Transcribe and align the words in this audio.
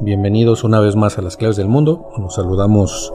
bienvenidos 0.00 0.64
una 0.64 0.80
vez 0.80 0.96
más 0.96 1.18
a 1.18 1.22
las 1.22 1.36
claves 1.36 1.56
del 1.56 1.68
mundo. 1.68 2.10
Nos 2.18 2.36
saludamos 2.36 3.12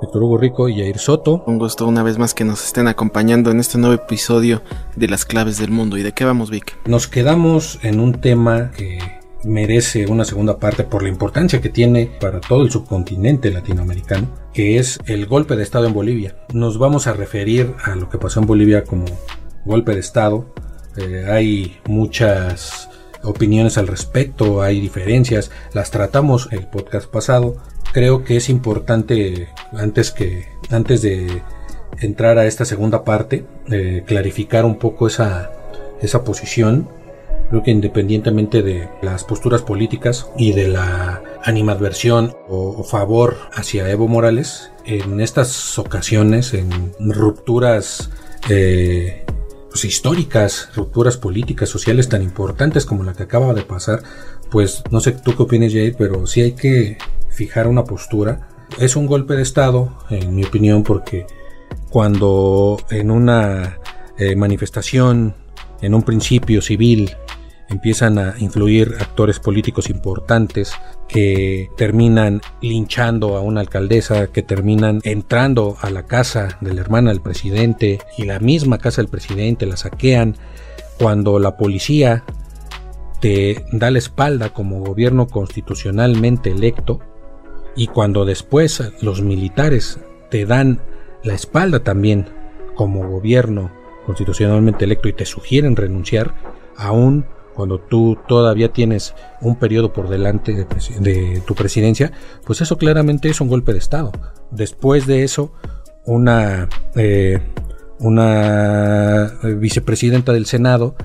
Víctor 0.00 0.22
Hugo 0.22 0.38
Rico 0.38 0.68
y 0.68 0.78
Jair 0.78 0.98
Soto. 0.98 1.44
Un 1.46 1.58
gusto 1.58 1.86
una 1.86 2.02
vez 2.02 2.18
más 2.18 2.34
que 2.34 2.44
nos 2.44 2.64
estén 2.64 2.88
acompañando 2.88 3.50
en 3.50 3.60
este 3.60 3.78
nuevo 3.78 3.94
episodio 3.94 4.62
de 4.96 5.08
las 5.08 5.24
claves 5.24 5.58
del 5.58 5.70
mundo. 5.70 5.98
¿Y 5.98 6.02
de 6.02 6.12
qué 6.12 6.24
vamos, 6.24 6.50
Vic? 6.50 6.78
Nos 6.86 7.08
quedamos 7.08 7.78
en 7.82 8.00
un 8.00 8.14
tema 8.20 8.70
que 8.70 8.98
merece 9.44 10.06
una 10.06 10.24
segunda 10.24 10.58
parte 10.58 10.84
por 10.84 11.02
la 11.02 11.10
importancia 11.10 11.60
que 11.60 11.68
tiene 11.68 12.10
para 12.20 12.40
todo 12.40 12.62
el 12.62 12.70
subcontinente 12.70 13.50
latinoamericano, 13.50 14.28
que 14.54 14.78
es 14.78 14.98
el 15.06 15.26
golpe 15.26 15.56
de 15.56 15.62
Estado 15.62 15.86
en 15.86 15.94
Bolivia. 15.94 16.36
Nos 16.52 16.78
vamos 16.78 17.06
a 17.06 17.12
referir 17.12 17.74
a 17.84 17.94
lo 17.94 18.08
que 18.08 18.18
pasó 18.18 18.40
en 18.40 18.46
Bolivia 18.46 18.84
como 18.84 19.04
golpe 19.66 19.92
de 19.92 20.00
Estado. 20.00 20.46
Eh, 20.96 21.26
hay 21.28 21.76
muchas 21.86 22.88
opiniones 23.24 23.78
al 23.78 23.88
respecto, 23.88 24.62
hay 24.62 24.80
diferencias, 24.80 25.50
las 25.72 25.90
tratamos 25.90 26.48
el 26.52 26.66
podcast 26.66 27.06
pasado. 27.10 27.56
Creo 27.92 28.24
que 28.24 28.36
es 28.36 28.48
importante 28.48 29.48
antes 29.72 30.10
que 30.10 30.46
antes 30.70 31.02
de 31.02 31.42
entrar 32.00 32.38
a 32.38 32.46
esta 32.46 32.64
segunda 32.64 33.04
parte 33.04 33.44
eh, 33.70 34.02
clarificar 34.06 34.64
un 34.64 34.78
poco 34.78 35.06
esa 35.06 35.50
esa 36.00 36.24
posición 36.24 36.88
Creo 37.50 37.62
que 37.62 37.70
independientemente 37.70 38.62
de 38.62 38.88
las 39.02 39.24
posturas 39.24 39.62
políticas 39.62 40.28
y 40.36 40.52
de 40.52 40.68
la 40.68 41.22
animadversión 41.44 42.34
o, 42.48 42.82
favor 42.84 43.36
hacia 43.52 43.88
Evo 43.90 44.08
Morales, 44.08 44.70
en 44.86 45.20
estas 45.20 45.78
ocasiones, 45.78 46.54
en 46.54 46.92
rupturas 46.98 48.10
eh, 48.48 49.24
pues, 49.74 49.86
históricas, 49.86 50.68
rupturas 50.76 51.16
políticas, 51.16 51.68
sociales 51.68 52.08
tan 52.08 52.22
importantes 52.22 52.86
como 52.86 53.02
la 53.02 53.12
que 53.12 53.24
acaba 53.24 53.52
de 53.54 53.62
pasar, 53.62 54.04
pues 54.48 54.84
no 54.92 55.00
sé 55.00 55.10
tú 55.10 55.34
qué 55.36 55.42
opinas, 55.42 55.72
Jair, 55.72 55.96
pero 55.98 56.28
sí 56.28 56.42
hay 56.42 56.52
que 56.52 56.96
fijar 57.28 57.66
una 57.66 57.82
postura. 57.82 58.48
Es 58.78 58.94
un 58.94 59.08
golpe 59.08 59.34
de 59.34 59.42
Estado, 59.42 59.98
en 60.10 60.32
mi 60.32 60.44
opinión, 60.44 60.84
porque 60.84 61.26
cuando 61.90 62.76
en 62.88 63.10
una 63.10 63.80
eh, 64.16 64.36
manifestación, 64.36 65.34
en 65.82 65.92
un 65.92 66.04
principio 66.04 66.62
civil, 66.62 67.10
empiezan 67.68 68.18
a 68.18 68.34
influir 68.38 68.94
actores 69.00 69.40
políticos 69.40 69.90
importantes 69.90 70.72
que 71.08 71.70
terminan 71.76 72.40
linchando 72.60 73.36
a 73.36 73.40
una 73.40 73.60
alcaldesa, 73.60 74.28
que 74.28 74.42
terminan 74.42 75.00
entrando 75.04 75.76
a 75.80 75.90
la 75.90 76.04
casa 76.06 76.58
de 76.60 76.74
la 76.74 76.80
hermana 76.80 77.10
del 77.10 77.20
presidente 77.20 78.00
y 78.18 78.24
la 78.24 78.38
misma 78.38 78.78
casa 78.78 79.02
del 79.02 79.10
presidente 79.10 79.66
la 79.66 79.76
saquean 79.76 80.36
cuando 80.98 81.38
la 81.38 81.56
policía 81.56 82.24
te 83.20 83.64
da 83.72 83.90
la 83.90 83.98
espalda 83.98 84.50
como 84.50 84.80
gobierno 84.80 85.26
constitucionalmente 85.26 86.50
electo 86.50 87.00
y 87.76 87.88
cuando 87.88 88.24
después 88.24 88.82
los 89.00 89.22
militares 89.22 89.98
te 90.30 90.46
dan 90.46 90.80
la 91.22 91.34
espalda 91.34 91.82
también 91.82 92.26
como 92.74 93.08
gobierno 93.08 93.70
constitucionalmente 94.04 94.84
electo 94.84 95.08
y 95.08 95.14
te 95.14 95.24
sugieren 95.24 95.76
renunciar, 95.76 96.34
aún 96.76 97.24
cuando 97.54 97.78
tú 97.78 98.18
todavía 98.28 98.72
tienes 98.72 99.14
un 99.40 99.56
periodo 99.56 99.92
por 99.92 100.08
delante 100.08 100.66
de, 101.00 101.42
tu 101.46 101.54
presidencia, 101.54 102.12
pues 102.44 102.60
eso 102.60 102.76
claramente 102.76 103.28
es 103.28 103.40
un 103.40 103.48
golpe 103.48 103.72
de 103.72 103.78
Estado. 103.78 104.12
Después 104.50 105.06
de 105.06 105.24
eso, 105.24 105.52
una, 106.04 106.68
eh, 106.94 107.40
vicepresidenta 109.56 110.32
del 110.32 110.46
Senado, 110.46 110.96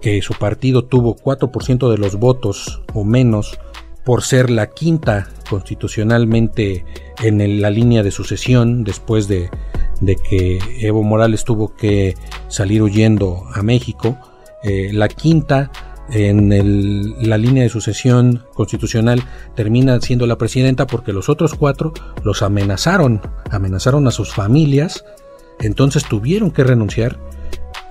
que 0.00 0.22
su 0.22 0.34
partido 0.34 0.84
tuvo 0.84 1.16
4% 1.16 1.90
de 1.90 1.98
los 1.98 2.16
votos 2.16 2.82
o 2.94 3.04
menos 3.04 3.58
por 4.04 4.22
ser 4.22 4.48
la 4.48 4.70
quinta 4.70 5.28
constitucionalmente 5.48 6.86
en 7.22 7.60
la 7.60 7.68
línea 7.68 8.02
de 8.02 8.10
sucesión 8.10 8.82
después 8.82 9.28
de, 9.28 9.50
de 10.00 10.16
que 10.16 10.58
Evo 10.80 11.02
Morales 11.02 11.44
tuvo 11.44 11.74
que 11.74 12.14
salir 12.48 12.82
huyendo 12.82 13.44
a 13.54 13.62
México, 13.62 14.18
eh, 14.62 14.90
la 14.92 15.08
quinta 15.08 15.70
en 16.12 17.28
la 17.28 17.38
línea 17.38 17.62
de 17.62 17.68
sucesión 17.68 18.44
constitucional 18.54 19.22
termina 19.54 20.00
siendo 20.00 20.26
la 20.26 20.38
presidenta 20.38 20.86
porque 20.86 21.12
los 21.12 21.28
otros 21.28 21.54
cuatro 21.54 21.92
los 22.24 22.42
amenazaron, 22.42 23.20
amenazaron 23.50 24.06
a 24.06 24.10
sus 24.10 24.32
familias, 24.32 25.04
entonces 25.60 26.04
tuvieron 26.04 26.50
que 26.50 26.64
renunciar 26.64 27.18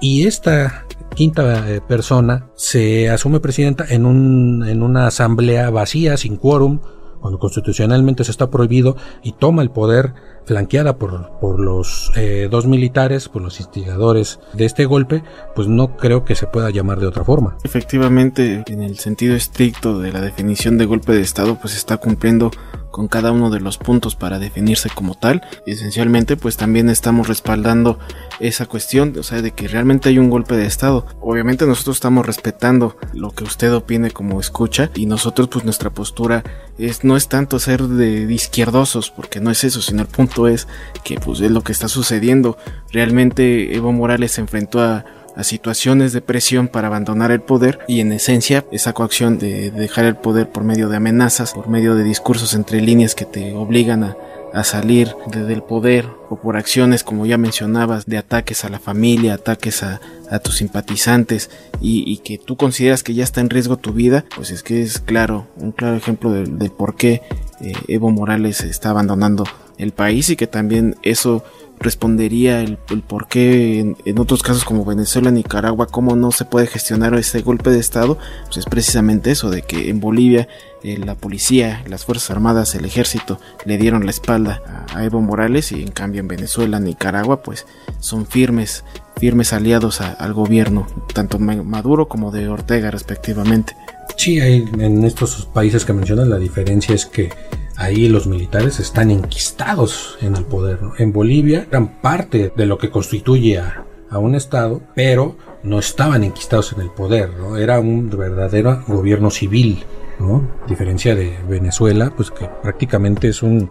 y 0.02 0.28
esta 0.28 0.86
quinta 1.16 1.70
eh, 1.70 1.82
persona 1.82 2.50
se 2.56 3.10
asume 3.10 3.40
presidenta 3.40 3.86
en, 3.90 4.06
un, 4.06 4.66
en 4.68 4.84
una 4.84 5.08
asamblea 5.08 5.70
vacía, 5.70 6.18
sin 6.18 6.38
quórum, 6.38 6.80
cuando 7.20 7.40
constitucionalmente 7.40 8.24
se 8.24 8.32
está 8.32 8.50
prohibido 8.50 8.96
y 9.24 9.34
toma 9.34 9.62
el 9.62 9.72
poder 9.72 10.14
flanqueada 10.50 10.98
por, 10.98 11.30
por 11.40 11.60
los 11.60 12.12
eh, 12.16 12.48
dos 12.50 12.66
militares, 12.66 13.30
por 13.30 13.44
los 13.44 13.60
instigadores 13.60 14.40
de 14.54 14.66
este 14.66 14.86
golpe, 14.86 15.24
pues 15.56 15.68
no 15.68 15.96
creo 15.96 16.26
que 16.26 16.34
se 16.34 16.48
pueda 16.48 16.72
llamar 16.72 17.00
de 17.00 17.06
otra 17.06 17.24
forma. 17.24 17.56
Efectivamente, 17.64 18.64
en 18.66 18.82
el 18.82 18.98
sentido 18.98 19.36
estricto 19.36 20.00
de 20.00 20.12
la 20.12 20.22
definición 20.22 20.80
de 20.80 20.86
golpe 20.86 21.14
de 21.14 21.22
Estado, 21.22 21.60
pues 21.62 21.78
está 21.78 21.98
cumpliendo 21.98 22.50
con 22.92 23.08
cada 23.08 23.32
uno 23.32 23.50
de 23.50 23.60
los 23.60 23.78
puntos 23.78 24.16
para 24.16 24.40
definirse 24.40 24.90
como 24.90 25.14
tal. 25.14 25.42
Esencialmente, 25.66 26.36
pues 26.36 26.58
también 26.58 26.90
estamos 26.90 27.28
respaldando 27.28 28.00
esa 28.40 28.66
cuestión, 28.66 29.14
o 29.20 29.24
sea, 29.24 29.42
de 29.42 29.52
que 29.52 29.68
realmente 29.68 30.10
hay 30.10 30.18
un 30.18 30.30
golpe 30.30 30.56
de 30.56 30.66
Estado. 30.66 31.06
Obviamente 31.22 31.66
nosotros 31.66 31.98
estamos 31.98 32.26
respetando 32.26 32.98
lo 33.14 33.32
que 33.32 33.44
usted 33.44 33.74
opine 33.74 34.12
como 34.12 34.40
escucha 34.40 34.90
y 34.96 35.06
nosotros 35.06 35.48
pues 35.50 35.66
nuestra 35.66 35.92
postura 35.92 36.44
es 36.78 37.04
no 37.04 37.18
es 37.18 37.28
tanto 37.28 37.60
ser 37.60 37.84
de, 37.84 38.32
izquierdosos, 38.34 39.12
porque 39.12 39.40
no 39.40 39.52
es 39.52 39.64
eso, 39.64 39.82
sino 39.82 40.02
el 40.02 40.08
punto 40.08 40.39
es 40.48 40.68
que 41.04 41.20
pues 41.20 41.42
es 41.42 41.52
lo 41.52 41.62
que 41.62 41.72
está 41.72 41.88
sucediendo. 41.88 42.58
Realmente 42.92 43.76
Evo 43.76 43.92
Morales 43.92 44.34
se 44.34 44.42
enfrentó 44.42 44.82
a 44.82 45.04
situaciones 45.44 46.14
de 46.14 46.22
presión 46.22 46.68
para 46.68 46.88
abandonar 46.88 47.32
el 47.32 47.42
poder 47.42 47.80
y 47.88 48.02
en 48.02 48.12
esencia 48.12 48.66
esa 48.72 48.94
coacción 48.94 49.38
de 49.38 49.72
dejar 49.72 50.06
el 50.06 50.16
poder 50.16 50.50
por 50.50 50.64
medio 50.64 50.90
de 50.90 50.98
amenazas, 50.98 51.54
por 51.54 51.68
medio 51.68 51.96
de 51.96 52.04
discursos 52.04 52.54
entre 52.54 52.82
líneas 52.82 53.16
que 53.16 53.26
te 53.26 53.54
obligan 53.54 54.04
a, 54.04 54.16
salir 54.64 55.16
del 55.28 55.62
poder 55.62 56.08
o 56.32 56.36
por 56.38 56.58
acciones 56.58 57.04
como 57.04 57.28
ya 57.28 57.38
mencionabas 57.38 58.08
de 58.08 58.18
ataques 58.18 58.66
a 58.66 58.70
la 58.70 58.80
familia, 58.80 59.36
ataques 59.36 59.84
a, 59.84 60.02
tus 60.44 60.58
simpatizantes 60.58 61.52
y, 61.82 62.18
que 62.18 62.40
tú 62.40 62.56
consideras 62.56 63.04
que 63.04 63.14
ya 63.14 63.24
está 63.24 63.42
en 63.42 63.52
riesgo 63.52 63.78
tu 63.78 63.94
vida, 63.94 64.26
pues 64.36 64.50
es 64.50 64.64
que 64.64 64.82
es 64.82 65.00
claro, 65.00 65.46
un 65.58 65.72
claro 65.72 65.96
ejemplo 65.96 66.32
de, 66.32 66.70
por 66.72 66.96
qué 66.96 67.22
eh, 67.62 67.74
Evo 67.88 68.10
Morales 68.12 68.62
está 68.62 68.92
abandonando 68.92 69.46
el 69.78 69.92
país 69.92 70.30
y 70.30 70.36
que 70.36 70.48
también 70.48 70.98
eso 71.04 71.44
respondería 71.80 72.62
el, 72.62 72.78
por 72.78 73.28
qué 73.28 73.80
en, 73.80 74.20
otros 74.20 74.44
casos 74.44 74.66
como 74.66 74.86
Venezuela, 74.86 75.32
Nicaragua, 75.32 75.88
cómo 75.88 76.16
no 76.16 76.32
se 76.32 76.46
puede 76.46 76.68
gestionar 76.68 77.14
este 77.16 77.42
golpe 77.42 77.70
de 77.70 77.80
Estado, 77.80 78.18
pues 78.46 78.58
es 78.58 78.66
precisamente 78.66 79.32
eso, 79.32 79.50
de 79.50 79.62
que 79.62 79.90
en 79.90 80.00
Bolivia 80.00 80.50
eh, 80.84 80.98
la 80.98 81.16
policía, 81.16 81.84
las 81.88 82.06
Fuerzas 82.06 82.32
Armadas, 82.32 82.76
el 82.76 82.86
ejército 82.86 83.40
le 83.66 83.78
dieron 83.78 84.04
la 84.04 84.12
espalda 84.12 84.86
a, 84.94 85.04
Evo 85.06 85.22
Morales 85.22 85.72
y 85.72 85.82
en 85.82 85.92
cambio 85.92 86.20
en 86.20 86.28
Venezuela, 86.28 86.80
Nicaragua, 86.80 87.42
pues 87.42 87.66
son 88.00 88.28
firmes, 88.28 88.84
firmes 89.18 89.54
aliados 89.54 90.02
al 90.02 90.34
gobierno, 90.34 90.88
tanto 91.14 91.40
Maduro 91.40 92.08
como 92.10 92.32
de 92.32 92.50
Ortega 92.50 92.92
respectivamente. 92.92 93.76
Sí, 94.20 94.42
hay, 94.42 94.68
en 94.80 95.06
estos 95.06 95.46
países 95.46 95.86
que 95.86 95.94
mencionas 95.94 96.28
la 96.28 96.38
diferencia 96.38 96.94
es 96.94 97.06
que 97.06 97.30
ahí 97.78 98.10
los 98.10 98.28
militares 98.28 98.82
están 98.82 99.12
enquistados 99.12 100.18
en 100.22 100.36
el 100.36 100.44
poder. 100.44 100.78
En 100.98 101.14
Bolivia 101.14 101.66
eran 101.70 102.02
parte 102.02 102.52
de 102.54 102.66
lo 102.66 102.78
que 102.78 102.90
constituye 102.90 103.60
a, 103.60 103.86
un 104.12 104.36
Estado, 104.36 104.82
pero 104.94 105.38
no 105.64 105.80
estaban 105.80 106.26
enquistados 106.26 106.74
en 106.74 106.82
el 106.82 106.90
poder, 106.90 107.30
¿no? 107.30 107.56
Era 107.56 107.80
un 107.80 108.10
verdadero 108.10 108.84
gobierno 108.88 109.30
civil, 109.30 109.86
¿no? 110.20 110.46
diferencia 110.68 111.16
de 111.16 111.38
Venezuela, 111.48 112.12
pues 112.14 112.30
que 112.30 112.50
prácticamente 112.62 113.30
es 113.30 113.42
un 113.42 113.70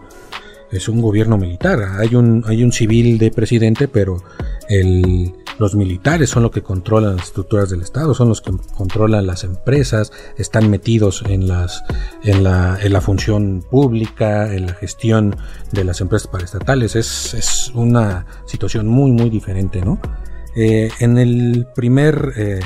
es 0.71 0.89
un 0.89 0.99
gobierno 0.99 1.37
militar. 1.37 1.79
Hay 1.99 2.15
un 2.15 2.43
hay 2.47 2.63
un 2.63 2.71
civil 2.71 3.19
de 3.19 3.29
presidente, 3.29 3.87
pero 3.87 4.23
el 4.67 5.31
los 5.59 5.75
militares 5.75 6.29
son 6.29 6.43
los 6.43 6.51
que 6.51 6.63
controlan 6.63 7.17
las 7.17 7.27
estructuras 7.27 7.69
del 7.69 7.81
Estado, 7.81 8.13
son 8.13 8.29
los 8.29 8.41
que 8.41 8.51
controlan 8.75 9.27
las 9.27 9.43
empresas, 9.43 10.11
están 10.37 10.69
metidos 10.69 11.23
en, 11.27 11.47
las, 11.47 11.83
en, 12.23 12.43
la, 12.43 12.79
en 12.81 12.93
la 12.93 13.01
función 13.01 13.63
pública, 13.69 14.53
en 14.53 14.67
la 14.67 14.73
gestión 14.73 15.35
de 15.71 15.83
las 15.83 15.99
empresas 15.99 16.27
paraestatales. 16.27 16.95
Es, 16.95 17.33
es 17.33 17.71
una 17.75 18.25
situación 18.45 18.87
muy, 18.87 19.11
muy 19.11 19.29
diferente, 19.29 19.81
¿no? 19.81 19.99
Eh, 20.55 20.89
en 20.99 21.17
el 21.17 21.67
primer 21.75 22.33
eh, 22.37 22.59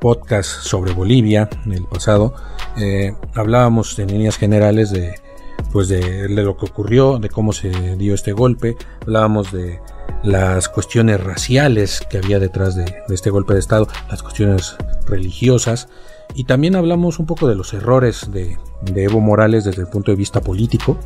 podcast 0.00 0.62
sobre 0.62 0.92
Bolivia, 0.92 1.50
en 1.66 1.72
el 1.72 1.84
pasado, 1.84 2.34
eh, 2.76 3.14
hablábamos 3.34 3.98
en 3.98 4.08
líneas 4.08 4.36
generales 4.36 4.90
de, 4.90 5.14
pues 5.72 5.88
de, 5.88 6.28
de, 6.28 6.42
lo 6.42 6.56
que 6.56 6.66
ocurrió, 6.66 7.18
de 7.18 7.28
cómo 7.28 7.52
se 7.52 7.96
dio 7.96 8.14
este 8.14 8.32
golpe, 8.32 8.76
hablábamos 9.02 9.52
de 9.52 9.80
las 10.22 10.68
cuestiones 10.68 11.22
raciales 11.22 12.00
que 12.08 12.18
había 12.18 12.38
detrás 12.38 12.74
de, 12.74 12.84
este 13.08 13.30
golpe 13.30 13.54
de 13.54 13.60
Estado, 13.60 13.88
las 14.08 14.22
cuestiones 14.22 14.76
religiosas, 15.06 15.88
y 16.34 16.44
también 16.44 16.76
hablamos 16.76 17.18
un 17.18 17.26
poco 17.26 17.46
de 17.48 17.54
los 17.54 17.74
errores 17.74 18.30
de, 18.32 18.58
Evo 18.96 19.20
Morales 19.20 19.64
desde 19.64 19.82
el 19.82 19.88
punto 19.88 20.10
de 20.10 20.16
vista 20.16 20.40
político, 20.40 20.98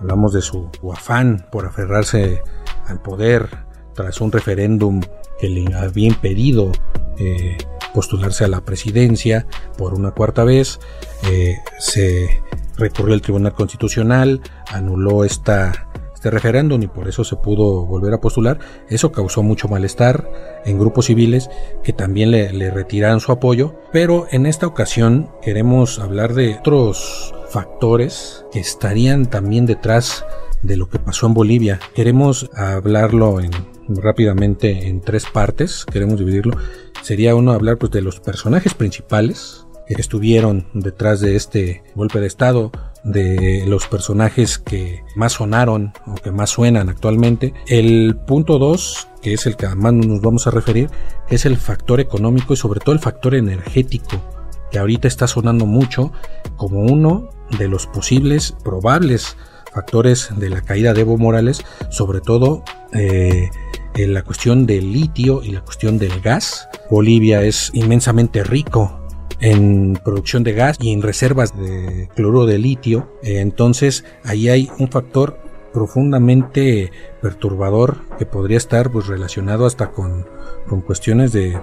hablamos 0.00 0.32
de 0.32 0.42
su 0.42 0.70
afán 0.92 1.46
por 1.50 1.66
aferrarse 1.66 2.42
al 2.86 3.00
poder 3.00 3.48
tras 3.94 4.20
un 4.20 4.30
referéndum 4.30 5.00
que 5.40 5.48
le 5.48 5.74
había 5.74 6.06
impedido 6.06 6.70
eh, 7.18 7.58
postularse 7.92 8.44
a 8.44 8.48
la 8.48 8.60
presidencia 8.60 9.46
por 9.76 9.94
una 9.94 10.12
cuarta 10.12 10.44
vez, 10.44 10.78
eh, 11.24 11.56
se 11.80 12.42
recurrió 12.76 13.14
al 13.14 13.22
Tribunal 13.22 13.54
Constitucional, 13.54 14.40
anuló 14.70 15.24
esta 15.24 15.87
este 16.18 16.32
referéndum 16.32 16.82
y 16.82 16.88
por 16.88 17.08
eso 17.08 17.22
se 17.22 17.36
pudo 17.36 17.86
volver 17.86 18.12
a 18.12 18.20
postular. 18.20 18.58
Eso 18.88 19.12
causó 19.12 19.44
mucho 19.44 19.68
malestar 19.68 20.28
en 20.64 20.76
grupos 20.76 21.06
civiles 21.06 21.48
que 21.84 21.92
también 21.92 22.32
le, 22.32 22.52
le 22.52 22.72
retiraron 22.72 23.20
su 23.20 23.30
apoyo. 23.30 23.76
Pero 23.92 24.26
en 24.32 24.44
esta 24.44 24.66
ocasión 24.66 25.30
queremos 25.42 26.00
hablar 26.00 26.34
de 26.34 26.56
otros 26.56 27.32
factores 27.50 28.44
que 28.50 28.58
estarían 28.58 29.26
también 29.26 29.64
detrás 29.64 30.24
de 30.62 30.76
lo 30.76 30.88
que 30.88 30.98
pasó 30.98 31.28
en 31.28 31.34
Bolivia. 31.34 31.78
Queremos 31.94 32.50
hablarlo 32.52 33.40
en, 33.40 33.52
rápidamente 33.88 34.88
en 34.88 35.00
tres 35.00 35.24
partes, 35.32 35.86
queremos 35.86 36.18
dividirlo. 36.18 36.56
Sería 37.02 37.36
uno 37.36 37.52
hablar 37.52 37.78
pues, 37.78 37.92
de 37.92 38.02
los 38.02 38.18
personajes 38.18 38.74
principales 38.74 39.67
que 39.94 40.00
estuvieron 40.00 40.66
detrás 40.74 41.20
de 41.20 41.36
este 41.36 41.82
golpe 41.94 42.20
de 42.20 42.26
Estado, 42.26 42.70
de 43.04 43.64
los 43.66 43.86
personajes 43.86 44.58
que 44.58 45.02
más 45.16 45.34
sonaron 45.34 45.92
o 46.06 46.14
que 46.14 46.30
más 46.30 46.50
suenan 46.50 46.88
actualmente. 46.88 47.54
El 47.66 48.16
punto 48.26 48.58
2, 48.58 49.08
que 49.22 49.34
es 49.34 49.46
el 49.46 49.56
que 49.56 49.68
más 49.68 49.92
nos 49.92 50.20
vamos 50.20 50.46
a 50.46 50.50
referir, 50.50 50.90
es 51.28 51.46
el 51.46 51.56
factor 51.56 52.00
económico 52.00 52.52
y 52.52 52.56
sobre 52.56 52.80
todo 52.80 52.92
el 52.94 53.00
factor 53.00 53.34
energético, 53.34 54.22
que 54.70 54.78
ahorita 54.78 55.08
está 55.08 55.26
sonando 55.26 55.66
mucho 55.66 56.12
como 56.56 56.80
uno 56.80 57.30
de 57.58 57.68
los 57.68 57.86
posibles, 57.86 58.54
probables 58.62 59.36
factores 59.72 60.30
de 60.36 60.50
la 60.50 60.62
caída 60.62 60.92
de 60.92 61.02
Evo 61.02 61.18
Morales, 61.18 61.62
sobre 61.90 62.20
todo 62.20 62.64
eh, 62.92 63.50
en 63.94 64.14
la 64.14 64.22
cuestión 64.22 64.66
del 64.66 64.92
litio 64.92 65.42
y 65.42 65.52
la 65.52 65.62
cuestión 65.62 65.98
del 65.98 66.20
gas. 66.20 66.68
Bolivia 66.90 67.42
es 67.42 67.70
inmensamente 67.74 68.42
rico 68.42 68.97
en 69.40 69.98
producción 70.04 70.44
de 70.44 70.52
gas 70.52 70.76
y 70.80 70.92
en 70.92 71.02
reservas 71.02 71.56
de 71.58 72.08
cloruro 72.14 72.46
de 72.46 72.58
litio. 72.58 73.12
Eh, 73.22 73.40
entonces 73.40 74.04
ahí 74.24 74.48
hay 74.48 74.70
un 74.78 74.88
factor 74.88 75.38
profundamente 75.72 76.90
perturbador 77.20 77.98
que 78.18 78.26
podría 78.26 78.56
estar 78.56 78.90
pues 78.90 79.06
relacionado 79.06 79.66
hasta 79.66 79.90
con, 79.90 80.26
con 80.68 80.80
cuestiones 80.80 81.32
de, 81.32 81.58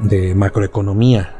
de 0.00 0.34
macroeconomía. 0.34 1.34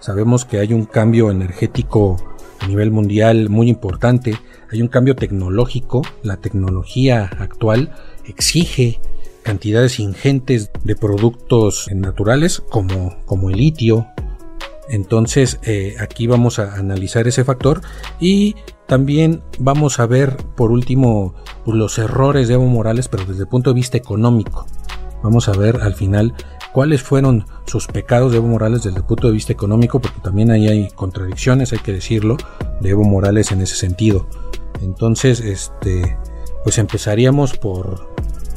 Sabemos 0.00 0.44
que 0.44 0.58
hay 0.58 0.72
un 0.72 0.84
cambio 0.84 1.30
energético 1.30 2.16
a 2.60 2.66
nivel 2.66 2.90
mundial 2.90 3.48
muy 3.48 3.68
importante, 3.68 4.34
hay 4.70 4.82
un 4.82 4.88
cambio 4.88 5.16
tecnológico, 5.16 6.02
la 6.22 6.36
tecnología 6.36 7.30
actual 7.38 7.92
exige 8.24 9.00
cantidades 9.42 9.98
ingentes 9.98 10.70
de 10.84 10.96
productos 10.96 11.88
naturales 11.92 12.62
como, 12.70 13.16
como 13.26 13.50
el 13.50 13.56
litio, 13.56 14.06
entonces 14.88 15.58
eh, 15.62 15.96
aquí 16.00 16.26
vamos 16.26 16.58
a 16.58 16.74
analizar 16.74 17.26
ese 17.28 17.44
factor 17.44 17.80
y 18.20 18.56
también 18.86 19.42
vamos 19.58 20.00
a 20.00 20.06
ver 20.06 20.36
por 20.56 20.70
último 20.70 21.34
los 21.66 21.98
errores 21.98 22.48
de 22.48 22.54
Evo 22.54 22.66
Morales, 22.66 23.08
pero 23.08 23.24
desde 23.24 23.42
el 23.42 23.48
punto 23.48 23.70
de 23.70 23.74
vista 23.74 23.96
económico. 23.96 24.66
Vamos 25.22 25.48
a 25.48 25.52
ver 25.52 25.80
al 25.82 25.94
final 25.94 26.34
cuáles 26.72 27.02
fueron 27.02 27.46
sus 27.66 27.86
pecados 27.86 28.32
de 28.32 28.38
Evo 28.38 28.48
Morales 28.48 28.82
desde 28.82 28.98
el 28.98 29.04
punto 29.04 29.28
de 29.28 29.34
vista 29.34 29.52
económico, 29.52 30.00
porque 30.00 30.20
también 30.20 30.50
ahí 30.50 30.68
hay 30.68 30.88
contradicciones, 30.90 31.72
hay 31.72 31.78
que 31.78 31.92
decirlo, 31.92 32.36
de 32.80 32.90
Evo 32.90 33.04
Morales 33.04 33.52
en 33.52 33.60
ese 33.60 33.76
sentido. 33.76 34.26
Entonces, 34.82 35.40
este, 35.40 36.18
pues 36.64 36.78
empezaríamos 36.78 37.56
por, 37.56 38.08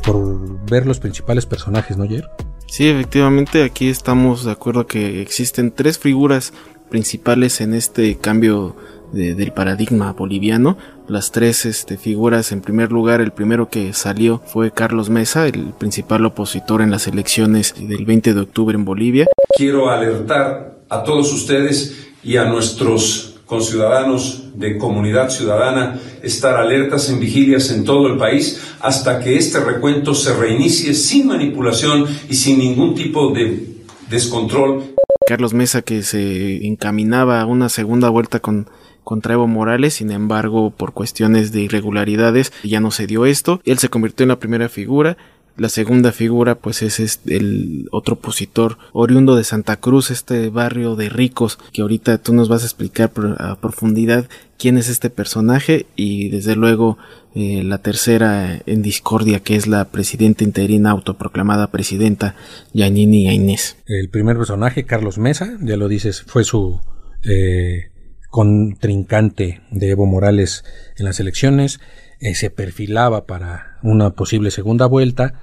por 0.04 0.66
ver 0.66 0.88
los 0.88 1.00
principales 1.00 1.46
personajes, 1.46 1.98
¿no, 1.98 2.08
Jer? 2.08 2.28
Sí, 2.68 2.90
efectivamente, 2.90 3.64
aquí 3.64 3.90
estamos 3.90 4.44
de 4.44 4.52
acuerdo 4.52 4.88
que 4.88 5.22
existen 5.22 5.72
tres 5.72 5.98
figuras 5.98 6.54
principales 6.90 7.62
en 7.62 7.74
este 7.74 8.18
cambio 8.18 8.76
del 9.12 9.52
paradigma 9.54 10.12
boliviano. 10.14 10.78
Las 11.08 11.32
tres 11.32 11.66
este, 11.66 11.98
figuras, 11.98 12.52
en 12.52 12.62
primer 12.62 12.92
lugar, 12.92 13.22
el 13.22 13.32
primero 13.32 13.70
que 13.70 13.94
salió 13.94 14.42
fue 14.46 14.72
Carlos 14.72 15.10
Mesa, 15.10 15.48
el 15.48 15.74
principal 15.78 16.26
opositor 16.26 16.82
en 16.82 16.92
las 16.92 17.08
elecciones 17.08 17.76
del 17.78 18.06
20 18.06 18.34
de 18.34 18.42
octubre 18.42 18.76
en 18.76 18.86
Bolivia. 18.86 19.28
Quiero 19.56 19.90
alertar 19.90 20.80
a 20.90 21.04
todos 21.04 21.32
ustedes 21.32 22.10
y 22.24 22.38
a 22.38 22.46
nuestros 22.46 23.35
con 23.46 23.62
ciudadanos 23.62 24.46
de 24.56 24.78
comunidad 24.78 25.30
ciudadana, 25.30 26.00
estar 26.24 26.56
alertas 26.56 27.10
en 27.10 27.20
vigilias 27.20 27.70
en 27.72 27.84
todo 27.84 28.08
el 28.08 28.18
país 28.18 28.62
hasta 28.80 29.20
que 29.20 29.38
este 29.38 29.60
recuento 29.60 30.14
se 30.16 30.34
reinicie 30.36 30.94
sin 30.94 31.28
manipulación 31.28 32.06
y 32.30 32.36
sin 32.36 32.60
ningún 32.60 32.96
tipo 32.96 33.32
de 33.32 33.76
descontrol. 34.10 34.84
Carlos 35.28 35.54
Mesa 35.54 35.82
que 35.82 36.04
se 36.04 36.66
encaminaba 36.66 37.42
a 37.42 37.46
una 37.46 37.70
segunda 37.70 38.10
vuelta 38.10 38.40
con 38.40 38.68
contra 39.04 39.36
Evo 39.36 39.48
Morales, 39.48 39.94
sin 39.94 40.12
embargo, 40.12 40.72
por 40.72 40.94
cuestiones 40.94 41.52
de 41.52 41.62
irregularidades 41.62 42.52
ya 42.64 42.80
no 42.80 42.90
se 42.90 43.06
dio 43.06 43.26
esto. 43.26 43.62
Él 43.64 43.78
se 43.78 43.88
convirtió 43.88 44.24
en 44.24 44.30
la 44.30 44.40
primera 44.40 44.68
figura 44.68 45.16
la 45.58 45.70
segunda 45.70 46.12
figura 46.12 46.56
pues 46.56 46.82
es 46.82 47.20
el 47.26 47.88
otro 47.92 48.16
opositor 48.16 48.78
oriundo 48.94 49.36
de 49.36 49.44
Santa 49.44 49.78
Cruz, 49.78 50.12
este 50.12 50.50
barrio 50.50 50.96
de 50.96 51.10
ricos 51.10 51.58
que 51.72 51.82
ahorita 51.82 52.18
tú 52.18 52.34
nos 52.34 52.50
vas 52.50 52.64
a 52.64 52.66
explicar 52.66 53.12
a 53.38 53.56
profundidad 53.60 54.28
quién 54.58 54.78
es 54.78 54.90
este 54.90 55.10
personaje 55.10 55.86
y 55.96 56.30
desde 56.30 56.56
luego 56.56 56.98
eh, 57.36 57.64
la 57.64 57.80
tercera 57.80 58.62
en 58.66 58.82
discordia 58.82 59.40
que 59.40 59.56
es 59.56 59.68
la 59.68 59.86
presidenta 59.86 60.44
interina 60.44 60.92
autoproclamada 60.92 61.72
presidenta 61.72 62.36
Yanini 62.74 63.34
Inés. 63.34 63.78
El 63.86 64.10
primer 64.10 64.38
personaje, 64.38 64.86
Carlos 64.86 65.18
Mesa, 65.18 65.58
ya 65.62 65.78
lo 65.78 65.88
dices, 65.88 66.24
fue 66.28 66.44
su 66.44 66.82
eh, 67.24 67.92
contrincante 68.30 69.62
de 69.72 69.92
Evo 69.92 70.06
Morales 70.06 70.66
en 70.98 71.06
las 71.06 71.20
elecciones. 71.20 71.80
Eh, 72.20 72.36
se 72.36 72.50
perfilaba 72.50 73.26
para 73.26 73.78
una 73.84 74.12
posible 74.12 74.52
segunda 74.52 74.86
vuelta, 74.86 75.34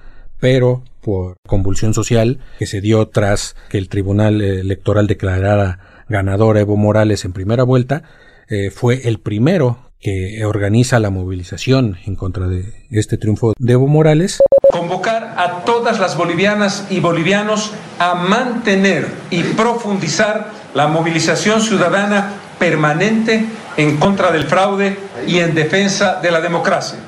pero 0.41 0.85
por 1.00 1.37
convulsión 1.47 1.95
social 1.95 2.41
que 2.59 2.67
se 2.67 2.81
dio 2.81 3.09
tras 3.09 3.57
que 3.69 3.79
el 3.79 3.88
Tribunal 3.88 4.41
Electoral 4.41 5.07
declarara 5.07 6.05
ganador 6.09 6.57
a 6.57 6.61
Evo 6.61 6.76
Morales 6.76 7.25
en 7.25 7.33
primera 7.33 7.64
vuelta, 7.64 8.02
eh, 8.49 8.71
fue 8.71 9.09
el 9.09 9.19
primero 9.19 9.93
que 10.00 10.45
organiza 10.45 10.99
la 10.99 11.11
movilización 11.11 11.97
en 12.05 12.17
contra 12.17 12.49
de 12.49 12.75
este 12.91 13.17
triunfo 13.19 13.52
de 13.57 13.73
Evo 13.73 13.87
Morales. 13.87 14.41
Convocar 14.73 15.35
a 15.37 15.64
todas 15.64 16.00
las 16.00 16.17
bolivianas 16.17 16.87
y 16.91 16.99
bolivianos 16.99 17.73
a 18.00 18.14
mantener 18.14 19.07
y 19.31 19.43
profundizar 19.45 20.50
la 20.75 20.88
movilización 20.88 21.61
ciudadana 21.61 22.33
permanente 22.62 23.45
en 23.76 23.97
contra 23.97 24.31
del 24.31 24.45
fraude 24.45 24.97
y 25.26 25.40
en 25.40 25.52
defensa 25.52 26.21
de 26.23 26.31
la 26.31 26.40
democracia. 26.40 27.00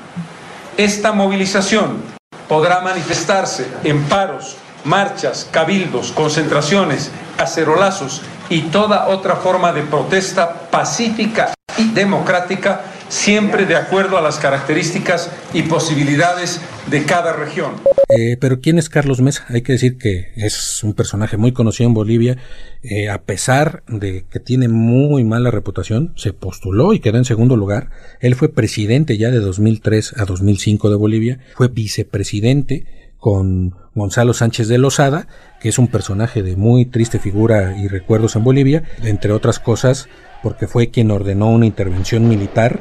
Esta 0.75 1.13
movilización 1.13 2.03
podrá 2.49 2.81
manifestarse 2.81 3.65
en 3.85 4.03
paros, 4.03 4.57
marchas, 4.83 5.47
cabildos, 5.49 6.11
concentraciones, 6.11 7.09
acerolazos 7.37 8.21
y 8.49 8.63
toda 8.63 9.07
otra 9.07 9.37
forma 9.37 9.71
de 9.71 9.83
protesta 9.83 10.53
pacífica 10.69 11.53
y 11.77 11.89
democrática, 11.91 12.81
siempre 13.09 13.65
de 13.65 13.75
acuerdo 13.75 14.17
a 14.17 14.21
las 14.21 14.37
características 14.37 15.31
y 15.53 15.63
posibilidades 15.63 16.61
de 16.89 17.03
cada 17.03 17.33
región. 17.33 17.73
Eh, 18.09 18.37
pero 18.39 18.59
¿quién 18.61 18.77
es 18.77 18.89
Carlos 18.89 19.21
Mesa? 19.21 19.45
Hay 19.49 19.61
que 19.61 19.73
decir 19.73 19.97
que 19.97 20.31
es 20.35 20.83
un 20.83 20.93
personaje 20.93 21.37
muy 21.37 21.51
conocido 21.51 21.87
en 21.87 21.93
Bolivia, 21.93 22.37
eh, 22.83 23.09
a 23.09 23.23
pesar 23.23 23.83
de 23.87 24.25
que 24.29 24.39
tiene 24.39 24.67
muy 24.67 25.23
mala 25.23 25.51
reputación, 25.51 26.13
se 26.15 26.33
postuló 26.33 26.93
y 26.93 26.99
quedó 26.99 27.17
en 27.17 27.25
segundo 27.25 27.55
lugar. 27.55 27.89
Él 28.19 28.35
fue 28.35 28.49
presidente 28.49 29.17
ya 29.17 29.31
de 29.31 29.39
2003 29.39 30.15
a 30.17 30.25
2005 30.25 30.89
de 30.89 30.95
Bolivia, 30.95 31.39
fue 31.55 31.67
vicepresidente 31.67 32.85
con 33.17 33.75
Gonzalo 33.95 34.35
Sánchez 34.35 34.67
de 34.67 34.77
Lozada, 34.77 35.27
que 35.59 35.69
es 35.69 35.79
un 35.79 35.87
personaje 35.87 36.43
de 36.43 36.55
muy 36.55 36.85
triste 36.85 37.17
figura 37.17 37.75
y 37.75 37.87
recuerdos 37.87 38.35
en 38.35 38.43
Bolivia, 38.43 38.83
entre 39.01 39.31
otras 39.31 39.57
cosas 39.57 40.07
porque 40.45 40.67
fue 40.67 40.91
quien 40.91 41.09
ordenó 41.09 41.49
una 41.49 41.65
intervención 41.65 42.29
militar 42.29 42.79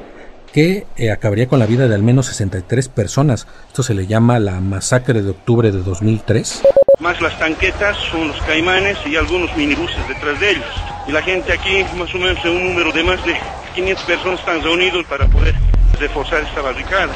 que 0.54 0.86
eh, 0.96 1.10
acabaría 1.10 1.48
con 1.48 1.58
la 1.58 1.66
vida 1.66 1.88
de 1.88 1.96
al 1.96 2.04
menos 2.04 2.26
63 2.26 2.88
personas. 2.88 3.48
Esto 3.66 3.82
se 3.82 3.92
le 3.92 4.06
llama 4.06 4.38
la 4.38 4.60
masacre 4.60 5.20
de 5.20 5.30
octubre 5.30 5.72
de 5.72 5.82
2003. 5.82 6.62
Más 7.00 7.20
las 7.20 7.36
tanquetas 7.40 7.96
son 8.12 8.28
los 8.28 8.40
caimanes 8.42 8.96
y 9.04 9.16
algunos 9.16 9.54
minibuses 9.56 9.98
detrás 10.06 10.38
de 10.38 10.52
ellos. 10.52 10.64
Y 11.08 11.12
la 11.12 11.22
gente 11.22 11.52
aquí, 11.52 11.84
más 11.98 12.14
o 12.14 12.18
menos 12.18 12.42
un 12.44 12.68
número 12.68 12.92
de 12.92 13.02
más 13.02 13.26
de 13.26 13.34
500 13.74 14.04
personas 14.04 14.38
están 14.38 14.62
reunidos 14.62 15.04
para 15.06 15.26
poder 15.26 15.56
reforzar 15.98 16.44
esta 16.44 16.62
barricada. 16.62 17.12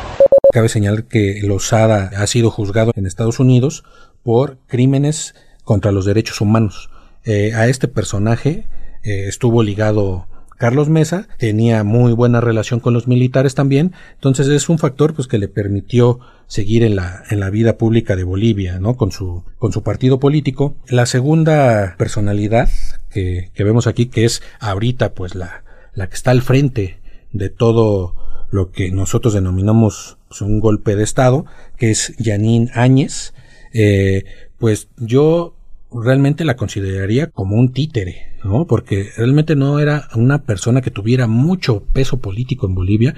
Cabe 0.53 0.69
señalar 0.69 1.05
que 1.05 1.41
Lozada 1.45 2.11
ha 2.17 2.27
sido 2.27 2.51
juzgado 2.51 2.91
en 2.97 3.07
Estados 3.07 3.39
Unidos 3.39 3.85
por 4.25 4.59
crímenes 4.67 5.37
contra 5.63 5.93
los 5.93 6.07
derechos 6.07 6.41
humanos. 6.41 6.91
Eh, 7.25 7.53
a 7.55 7.69
este 7.69 7.87
personaje 7.87 8.67
eh, 9.05 9.29
estuvo 9.29 9.63
ligado 9.63 10.27
Carlos 10.59 10.89
Mesa 10.89 11.29
tenía 11.39 11.85
muy 11.85 12.13
buena 12.13 12.41
relación 12.41 12.81
con 12.81 12.93
los 12.93 13.09
militares 13.09 13.55
también, 13.55 13.93
entonces 14.15 14.49
es 14.49 14.69
un 14.69 14.79
factor 14.79 15.15
pues 15.15 15.29
que 15.29 15.39
le 15.39 15.49
permitió 15.49 16.21
seguir 16.49 16.83
en 16.83 16.97
la, 16.97 17.23
en 17.31 17.41
la 17.41 17.51
vida 17.51 17.79
pública 17.79 18.17
de 18.17 18.25
Bolivia, 18.25 18.81
¿no? 18.81 18.97
Con 18.97 19.13
su, 19.13 19.45
con 19.59 19.73
su 19.73 19.83
partido 19.83 20.19
político. 20.19 20.77
La 20.89 21.07
segunda 21.07 21.95
personalidad 21.97 22.69
que, 23.11 23.51
que 23.55 23.65
vemos 23.65 23.87
aquí, 23.87 24.07
que 24.07 24.25
es 24.25 24.43
ahorita 24.59 25.15
pues 25.15 25.35
la, 25.35 25.63
la 25.95 26.09
que 26.09 26.15
está 26.15 26.33
al 26.33 26.43
frente 26.43 26.99
de 27.33 27.51
todo 27.51 28.15
lo 28.51 28.71
que 28.71 28.91
nosotros 28.91 29.35
denominamos 29.35 30.19
pues, 30.29 30.41
un 30.41 30.61
golpe 30.61 30.97
de 30.97 31.05
Estado, 31.05 31.45
que 31.77 31.91
es 31.91 32.15
Janine 32.19 32.71
Áñez, 32.75 33.35
eh, 33.73 34.25
pues 34.59 34.89
yo 34.97 35.55
realmente 35.93 36.45
la 36.45 36.57
consideraría 36.57 37.29
como 37.29 37.57
un 37.57 37.73
títere, 37.73 38.37
¿no? 38.45 38.67
Porque 38.67 39.11
realmente 39.17 39.57
no 39.57 39.79
era 39.81 40.09
una 40.15 40.43
persona 40.43 40.81
que 40.81 40.91
tuviera 40.91 41.27
mucho 41.27 41.85
peso 41.93 42.19
político 42.19 42.67
en 42.67 42.75
Bolivia, 42.75 43.15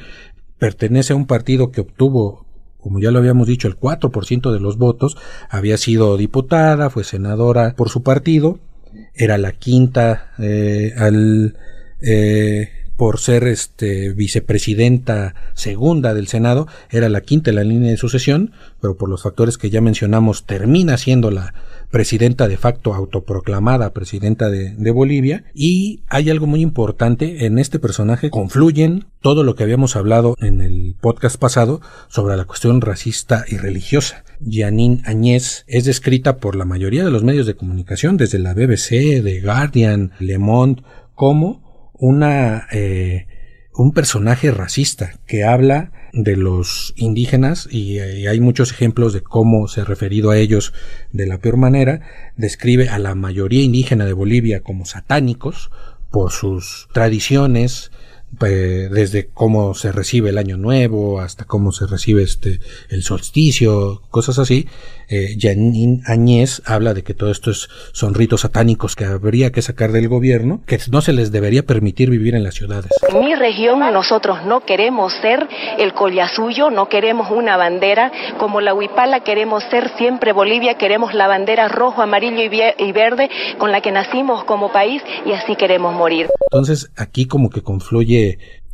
pertenece 0.58 1.12
a 1.12 1.16
un 1.16 1.26
partido 1.26 1.70
que 1.70 1.80
obtuvo 1.80 2.46
como 2.80 2.98
ya 2.98 3.10
lo 3.10 3.18
habíamos 3.18 3.46
dicho, 3.46 3.68
el 3.68 3.78
4% 3.78 4.52
de 4.52 4.60
los 4.60 4.78
votos, 4.78 5.16
había 5.48 5.76
sido 5.76 6.16
diputada, 6.16 6.90
fue 6.90 7.04
senadora 7.04 7.74
por 7.76 7.90
su 7.90 8.02
partido, 8.02 8.58
era 9.14 9.38
la 9.38 9.52
quinta 9.52 10.32
eh, 10.38 10.94
al 10.96 11.56
eh, 12.00 12.70
por 12.96 13.18
ser 13.18 13.44
este 13.44 14.12
vicepresidenta 14.12 15.34
segunda 15.54 16.12
del 16.12 16.28
Senado, 16.28 16.66
era 16.90 17.08
la 17.08 17.22
quinta 17.22 17.50
en 17.50 17.56
la 17.56 17.64
línea 17.64 17.90
de 17.90 17.96
sucesión, 17.96 18.52
pero 18.80 18.96
por 18.96 19.08
los 19.08 19.22
factores 19.22 19.56
que 19.56 19.70
ya 19.70 19.80
mencionamos 19.80 20.44
termina 20.44 20.98
siendo 20.98 21.30
la 21.30 21.54
presidenta 21.90 22.48
de 22.48 22.56
facto 22.56 22.94
autoproclamada 22.94 23.92
presidenta 23.92 24.48
de, 24.48 24.90
Bolivia 24.90 25.44
y 25.54 26.02
hay 26.08 26.30
algo 26.30 26.46
muy 26.46 26.60
importante 26.60 27.46
en 27.46 27.58
este 27.58 27.78
personaje 27.78 28.30
confluyen 28.30 29.06
todo 29.20 29.44
lo 29.44 29.54
que 29.54 29.62
habíamos 29.62 29.94
hablado 29.94 30.34
en 30.40 30.60
el 30.60 30.96
podcast 31.00 31.36
pasado 31.36 31.80
sobre 32.08 32.36
la 32.36 32.44
cuestión 32.44 32.80
racista 32.80 33.44
y 33.48 33.56
religiosa. 33.56 34.24
Janine 34.44 35.02
Añez 35.04 35.64
es 35.68 35.84
descrita 35.84 36.38
por 36.38 36.56
la 36.56 36.64
mayoría 36.64 37.04
de 37.04 37.10
los 37.10 37.22
medios 37.22 37.46
de 37.46 37.54
comunicación, 37.54 38.16
desde 38.16 38.40
la 38.40 38.54
BBC, 38.54 39.22
The 39.22 39.40
Guardian, 39.42 40.12
Le 40.18 40.38
Monde, 40.38 40.82
como 41.14 41.92
una 41.92 42.66
eh, 42.72 43.26
un 43.80 43.92
personaje 43.92 44.50
racista 44.50 45.14
que 45.26 45.42
habla 45.42 45.90
de 46.12 46.36
los 46.36 46.92
indígenas 46.96 47.66
y, 47.70 47.98
hay 47.98 48.38
muchos 48.38 48.72
ejemplos 48.72 49.14
de 49.14 49.22
cómo 49.22 49.68
se 49.68 49.80
ha 49.80 49.84
referido 49.84 50.30
a 50.30 50.36
ellos 50.36 50.74
de 51.12 51.26
la 51.26 51.38
peor 51.38 51.56
manera, 51.56 52.02
describe 52.36 52.90
a 52.90 52.98
la 52.98 53.14
mayoría 53.14 53.62
indígena 53.62 54.04
de 54.04 54.12
Bolivia 54.12 54.60
como 54.62 54.84
satánicos 54.84 55.70
por 56.10 56.30
sus 56.30 56.88
tradiciones, 56.92 57.90
desde 58.38 59.28
cómo 59.28 59.74
se 59.74 59.92
recibe 59.92 60.30
el 60.30 60.38
año 60.38 60.56
nuevo 60.56 61.20
hasta 61.20 61.44
cómo 61.44 61.72
se 61.72 61.86
recibe 61.86 62.22
este 62.22 62.60
el 62.88 63.02
solsticio, 63.02 64.02
cosas 64.10 64.38
así. 64.38 64.66
Eh, 65.08 65.36
Janine 65.38 66.02
Añez 66.06 66.62
habla 66.64 66.94
de 66.94 67.02
que 67.02 67.14
todo 67.14 67.32
esto 67.32 67.50
es, 67.50 67.68
son 67.92 68.14
ritos 68.14 68.42
satánicos 68.42 68.94
que 68.94 69.04
habría 69.04 69.50
que 69.50 69.60
sacar 69.60 69.90
del 69.90 70.08
gobierno, 70.08 70.60
que 70.66 70.78
no 70.92 71.00
se 71.02 71.12
les 71.12 71.32
debería 71.32 71.64
permitir 71.64 72.10
vivir 72.10 72.36
en 72.36 72.44
las 72.44 72.54
ciudades. 72.54 72.90
En 73.08 73.24
mi 73.24 73.34
región 73.34 73.80
nosotros 73.80 74.44
no 74.46 74.64
queremos 74.64 75.12
ser 75.14 75.48
el 75.78 75.94
collasuyo, 75.94 76.70
no 76.70 76.88
queremos 76.88 77.30
una 77.32 77.56
bandera 77.56 78.12
como 78.38 78.60
la 78.60 78.72
huipala, 78.72 79.20
queremos 79.20 79.64
ser 79.64 79.90
siempre 79.96 80.32
Bolivia, 80.32 80.78
queremos 80.78 81.12
la 81.12 81.26
bandera 81.26 81.68
rojo, 81.68 82.02
amarillo 82.02 82.30
y 82.78 82.92
verde 82.92 83.28
con 83.58 83.72
la 83.72 83.80
que 83.80 83.90
nacimos 83.90 84.44
como 84.44 84.70
país 84.70 85.02
y 85.26 85.32
así 85.32 85.56
queremos 85.56 85.94
morir. 85.94 86.28
Entonces 86.52 86.90
aquí 86.96 87.26
como 87.26 87.50
que 87.50 87.62
confluye 87.62 88.19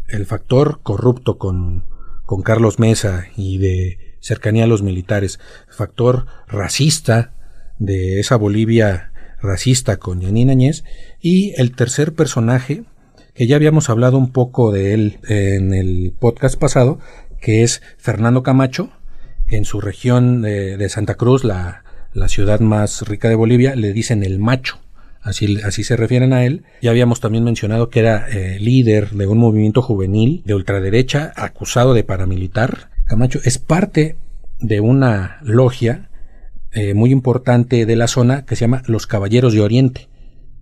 el 0.09 0.27
factor 0.27 0.81
corrupto 0.83 1.39
con, 1.39 1.85
con 2.25 2.43
Carlos 2.43 2.79
Mesa 2.79 3.27
y 3.37 3.59
de 3.59 4.17
cercanía 4.21 4.65
a 4.65 4.69
los 4.69 4.83
militares, 4.83 5.39
factor 5.69 6.27
racista 6.49 7.35
de 7.79 8.21
esa 8.21 8.37
Bolivia 8.37 9.13
racista 9.41 9.99
con 9.99 10.21
Yanina 10.21 10.53
Añez 10.53 10.85
y 11.21 11.53
el 11.61 11.75
tercer 11.75 12.15
personaje 12.15 12.85
que 13.35 13.47
ya 13.47 13.57
habíamos 13.57 13.91
hablado 13.91 14.17
un 14.17 14.33
poco 14.33 14.73
de 14.73 14.95
él 14.95 15.19
en 15.29 15.75
el 15.75 16.15
podcast 16.19 16.59
pasado, 16.59 16.99
que 17.41 17.63
es 17.63 17.83
Fernando 17.99 18.43
Camacho, 18.43 18.91
en 19.49 19.67
su 19.67 19.81
región 19.81 20.41
de, 20.41 20.79
de 20.79 20.89
Santa 20.89 21.17
Cruz, 21.17 21.45
la, 21.45 21.85
la 22.15 22.29
ciudad 22.29 22.61
más 22.61 23.07
rica 23.07 23.29
de 23.29 23.35
Bolivia, 23.35 23.77
le 23.77 23.93
dicen 23.93 24.25
el 24.25 24.39
macho 24.39 24.81
así, 25.27 25.59
así 25.63 25.85
se 25.85 25.97
refieren 25.97 26.33
a 26.33 26.45
él. 26.45 26.65
Ya 26.81 26.91
habíamos 26.91 27.21
también 27.21 27.45
mencionado 27.45 27.91
que 27.91 28.01
era 28.01 28.27
eh, 28.31 28.59
líder 28.61 29.11
de 29.11 29.27
un 29.27 29.39
movimiento 29.39 29.83
juvenil 29.83 30.43
de 30.45 30.55
ultraderecha 30.55 31.33
acusado 31.37 31.95
de 31.95 32.05
paramilitar. 32.05 32.91
Camacho 33.07 33.41
es 33.45 33.59
parte 33.59 34.17
de 34.61 34.81
una 34.81 35.39
logia 35.43 36.09
eh, 36.73 36.95
muy 36.95 37.11
importante 37.11 37.87
de 37.87 37.97
la 37.97 38.09
zona 38.09 38.45
que 38.45 38.57
se 38.57 38.63
llama 38.63 38.83
los 38.87 39.07
Caballeros 39.07 39.53
de 39.53 39.61
Oriente, 39.61 40.09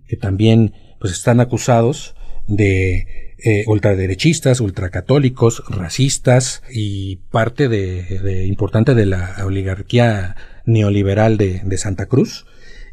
que 0.07 0.17
también 0.17 0.73
pues 0.99 1.13
están 1.13 1.39
acusados 1.39 2.15
de 2.47 3.35
eh, 3.37 3.63
ultraderechistas, 3.67 4.59
ultracatólicos, 4.59 5.63
racistas 5.69 6.63
y 6.71 7.17
parte 7.31 7.67
de, 7.67 8.45
importante 8.47 8.95
de 8.95 9.05
la 9.05 9.35
oligarquía 9.45 10.35
neoliberal 10.65 11.37
de, 11.37 11.61
de 11.63 11.77
Santa 11.77 12.07
Cruz 12.07 12.45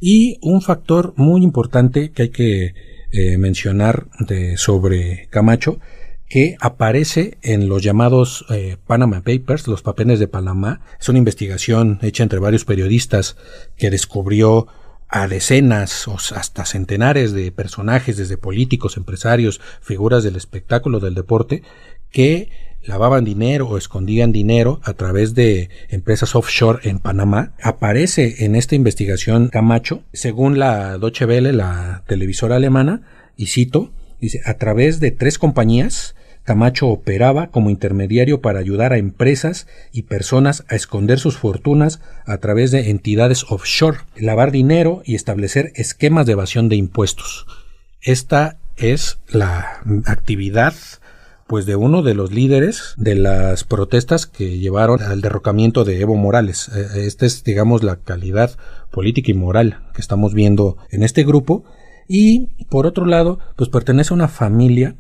y 0.05 0.37
un 0.43 0.63
factor 0.63 1.15
muy 1.17 1.45
importante 1.45 2.11
que 2.11 2.23
hay 2.23 2.29
que 2.31 2.75
eh, 3.13 3.39
mencionar 3.39 4.09
de, 4.19 4.57
sobre 4.57 5.29
Camacho, 5.31 5.79
que 6.29 6.57
aparece 6.61 7.39
en 7.41 7.69
los 7.69 7.85
llamados 7.85 8.45
eh, 8.51 8.79
Panama 8.85 9.23
Papers, 9.23 9.69
los 9.69 9.83
papeles 9.83 10.19
de 10.19 10.27
Panamá. 10.27 10.81
Es 11.01 11.09
una 11.09 11.21
investigación 11.21 12.01
hecha 12.03 12.25
entre 12.25 12.41
varios 12.41 12.65
periodistas 12.65 13.37
que 13.77 13.91
descubrió 13.91 14.67
a 15.09 15.29
decenas 15.29 16.09
o 16.09 16.17
hasta 16.35 16.65
centenares 16.65 17.33
de 17.33 17.53
personajes, 17.53 18.17
desde 18.17 18.37
políticos, 18.37 18.97
empresarios, 18.97 19.61
figuras 19.83 20.25
del 20.25 20.35
espectáculo, 20.35 20.99
del 20.99 21.15
deporte, 21.15 21.63
que 22.11 22.51
lavaban 22.85 23.25
dinero 23.25 23.69
o 23.69 23.79
escondían 23.79 24.33
dinero 24.33 24.81
a 24.83 24.95
través 24.95 25.35
de 25.35 25.71
empresas 25.89 26.35
offshore 26.35 26.89
en 26.89 26.99
Panamá. 26.99 27.53
Aparece 27.63 28.45
en 28.45 28.57
esta 28.57 28.75
investigación 28.75 29.49
Camacho, 29.49 30.03
según 30.13 30.59
la 30.59 30.99
Deutsche 30.99 31.27
Welle, 31.27 31.53
la 31.53 32.03
televisora 32.07 32.57
alemana, 32.57 33.03
y 33.37 33.47
cito, 33.47 33.93
dice, 34.21 34.41
a 34.45 34.55
través 34.55 35.01
de 35.01 35.11
tres 35.11 35.39
compañías 35.39 36.15
Camacho 36.45 36.89
operaba 36.89 37.49
como 37.49 37.71
intermediario 37.71 38.41
para 38.41 38.59
ayudar 38.59 38.93
a 38.93 38.99
empresas 38.99 39.69
y 39.93 40.03
personas 40.03 40.65
a 40.69 40.75
esconder 40.75 41.21
sus 41.21 41.37
fortunas 41.37 42.01
a 42.27 42.39
través 42.39 42.73
de 42.73 42.91
entidades 42.91 43.45
offshore, 43.49 43.99
lavar 44.17 44.51
dinero 44.51 45.03
y 45.05 45.15
establecer 45.15 45.73
esquemas 45.77 46.27
de 46.27 46.33
evasión 46.33 46.69
de 46.69 46.77
impuestos. 46.77 47.47
Esta 48.01 48.59
es 48.77 49.19
la 49.29 49.83
actividad 50.07 50.75
pues 51.53 51.67
de 51.67 51.77
uno 51.77 52.01
de 52.01 52.15
los 52.15 52.33
líderes 52.33 52.95
de 52.97 53.15
las 53.15 53.65
protestas 53.65 54.25
que 54.25 54.59
llevaron 54.59 55.03
al 55.03 55.21
derrocamiento 55.21 55.85
de 55.85 56.01
Evo 56.01 56.17
Morales. 56.17 56.71
Eh, 56.75 57.05
esta 57.05 57.27
es, 57.27 57.45
digamos, 57.45 57.83
la 57.83 57.97
calidad 57.97 58.57
política 58.91 59.31
y 59.31 59.35
moral 59.35 59.83
que 59.93 60.01
estamos 60.01 60.33
viendo 60.33 60.79
en 60.89 61.03
este 61.03 61.25
grupo. 61.25 61.65
Y 62.09 62.47
por 62.71 62.87
otro 62.87 63.05
lado, 63.05 63.39
pues 63.55 63.69
pertenece 63.69 64.15
a 64.15 64.17
una 64.17 64.29
familia 64.29 64.97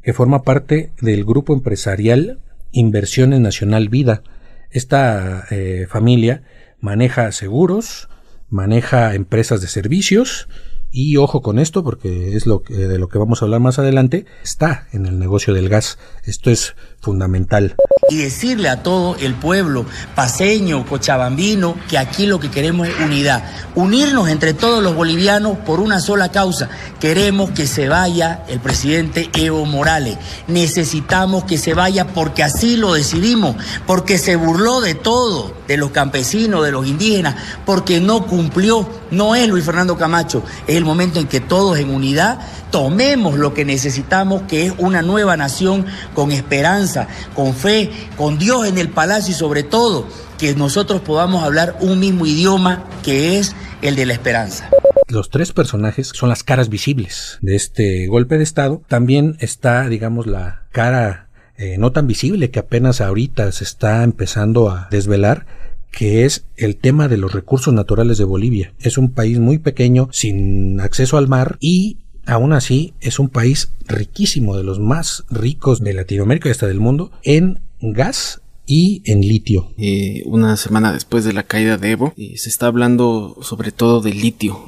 que 0.00 0.12
forma 0.12 0.42
parte 0.42 0.92
del 1.00 1.24
grupo 1.24 1.52
empresarial 1.52 2.38
Inversiones 2.70 3.40
Nacional 3.40 3.88
Vida. 3.88 4.22
Esta 4.70 5.46
eh, 5.50 5.88
familia 5.90 6.44
maneja 6.80 7.32
seguros, 7.32 8.08
maneja 8.50 9.16
empresas 9.16 9.60
de 9.60 9.66
servicios 9.66 10.48
y 10.90 11.16
ojo 11.16 11.42
con 11.42 11.58
esto 11.58 11.84
porque 11.84 12.36
es 12.36 12.46
lo 12.46 12.62
que, 12.62 12.74
de 12.74 12.98
lo 12.98 13.08
que 13.08 13.18
vamos 13.18 13.42
a 13.42 13.44
hablar 13.44 13.60
más 13.60 13.78
adelante, 13.78 14.26
está 14.42 14.88
en 14.92 15.06
el 15.06 15.18
negocio 15.18 15.54
del 15.54 15.68
gas. 15.68 15.98
Esto 16.24 16.50
es 16.50 16.74
fundamental. 17.00 17.74
Y 18.10 18.16
decirle 18.16 18.70
a 18.70 18.82
todo 18.82 19.16
el 19.16 19.34
pueblo 19.34 19.84
paseño, 20.14 20.86
cochabambino, 20.86 21.76
que 21.90 21.98
aquí 21.98 22.26
lo 22.26 22.40
que 22.40 22.50
queremos 22.50 22.88
es 22.88 22.94
unidad. 23.00 23.44
Unirnos 23.74 24.30
entre 24.30 24.54
todos 24.54 24.82
los 24.82 24.94
bolivianos 24.94 25.58
por 25.58 25.80
una 25.80 26.00
sola 26.00 26.30
causa. 26.30 26.70
Queremos 27.00 27.50
que 27.50 27.66
se 27.66 27.88
vaya 27.88 28.44
el 28.48 28.60
presidente 28.60 29.28
Evo 29.34 29.66
Morales. 29.66 30.16
Necesitamos 30.46 31.44
que 31.44 31.58
se 31.58 31.74
vaya 31.74 32.06
porque 32.06 32.42
así 32.42 32.78
lo 32.78 32.94
decidimos, 32.94 33.56
porque 33.86 34.16
se 34.16 34.36
burló 34.36 34.80
de 34.80 34.94
todo, 34.94 35.54
de 35.66 35.76
los 35.76 35.90
campesinos, 35.90 36.64
de 36.64 36.72
los 36.72 36.86
indígenas, 36.86 37.36
porque 37.66 38.00
no 38.00 38.26
cumplió. 38.26 38.88
No 39.10 39.34
es 39.34 39.48
Luis 39.48 39.64
Fernando 39.64 39.98
Camacho, 39.98 40.42
es 40.66 40.76
el 40.76 40.84
momento 40.84 41.20
en 41.20 41.26
que 41.26 41.40
todos 41.40 41.78
en 41.78 41.90
unidad 41.90 42.40
tomemos 42.70 43.38
lo 43.38 43.54
que 43.54 43.64
necesitamos, 43.64 44.42
que 44.42 44.66
es 44.66 44.72
una 44.78 45.02
nueva 45.02 45.36
nación 45.36 45.86
con 46.14 46.32
esperanza, 46.32 47.08
con 47.34 47.54
fe, 47.54 47.90
con 48.16 48.38
Dios 48.38 48.66
en 48.66 48.78
el 48.78 48.88
palacio 48.88 49.32
y 49.32 49.34
sobre 49.34 49.62
todo 49.62 50.06
que 50.38 50.54
nosotros 50.54 51.00
podamos 51.00 51.42
hablar 51.42 51.76
un 51.80 51.98
mismo 51.98 52.26
idioma 52.26 52.84
que 53.02 53.38
es 53.38 53.54
el 53.82 53.96
de 53.96 54.06
la 54.06 54.12
esperanza. 54.12 54.70
Los 55.08 55.30
tres 55.30 55.52
personajes 55.52 56.12
son 56.14 56.28
las 56.28 56.42
caras 56.42 56.68
visibles 56.68 57.38
de 57.40 57.56
este 57.56 58.06
golpe 58.08 58.36
de 58.36 58.44
Estado. 58.44 58.82
También 58.88 59.36
está, 59.40 59.88
digamos, 59.88 60.26
la 60.26 60.64
cara 60.70 61.28
eh, 61.56 61.76
no 61.78 61.92
tan 61.92 62.06
visible 62.06 62.50
que 62.50 62.58
apenas 62.58 63.00
ahorita 63.00 63.50
se 63.52 63.64
está 63.64 64.04
empezando 64.04 64.70
a 64.70 64.88
desvelar 64.90 65.46
que 65.90 66.24
es 66.24 66.44
el 66.56 66.76
tema 66.76 67.08
de 67.08 67.16
los 67.16 67.32
recursos 67.32 67.72
naturales 67.72 68.18
de 68.18 68.24
Bolivia. 68.24 68.74
Es 68.78 68.98
un 68.98 69.10
país 69.10 69.38
muy 69.38 69.58
pequeño, 69.58 70.08
sin 70.12 70.80
acceso 70.80 71.16
al 71.16 71.28
mar 71.28 71.56
y 71.60 71.96
aún 72.28 72.52
así 72.52 72.94
es 73.00 73.18
un 73.18 73.28
país 73.28 73.70
riquísimo, 73.86 74.56
de 74.56 74.62
los 74.62 74.78
más 74.78 75.24
ricos 75.30 75.80
de 75.80 75.94
Latinoamérica 75.94 76.48
y 76.48 76.52
hasta 76.52 76.66
del 76.66 76.78
mundo, 76.78 77.10
en 77.22 77.60
gas 77.80 78.40
y 78.66 79.02
en 79.06 79.20
litio. 79.20 79.72
Eh, 79.78 80.22
una 80.26 80.56
semana 80.56 80.92
después 80.92 81.24
de 81.24 81.32
la 81.32 81.42
caída 81.42 81.78
de 81.78 81.90
Evo, 81.90 82.12
eh, 82.16 82.36
se 82.36 82.50
está 82.50 82.66
hablando 82.66 83.38
sobre 83.40 83.72
todo 83.72 84.00
del 84.00 84.20
litio. 84.20 84.62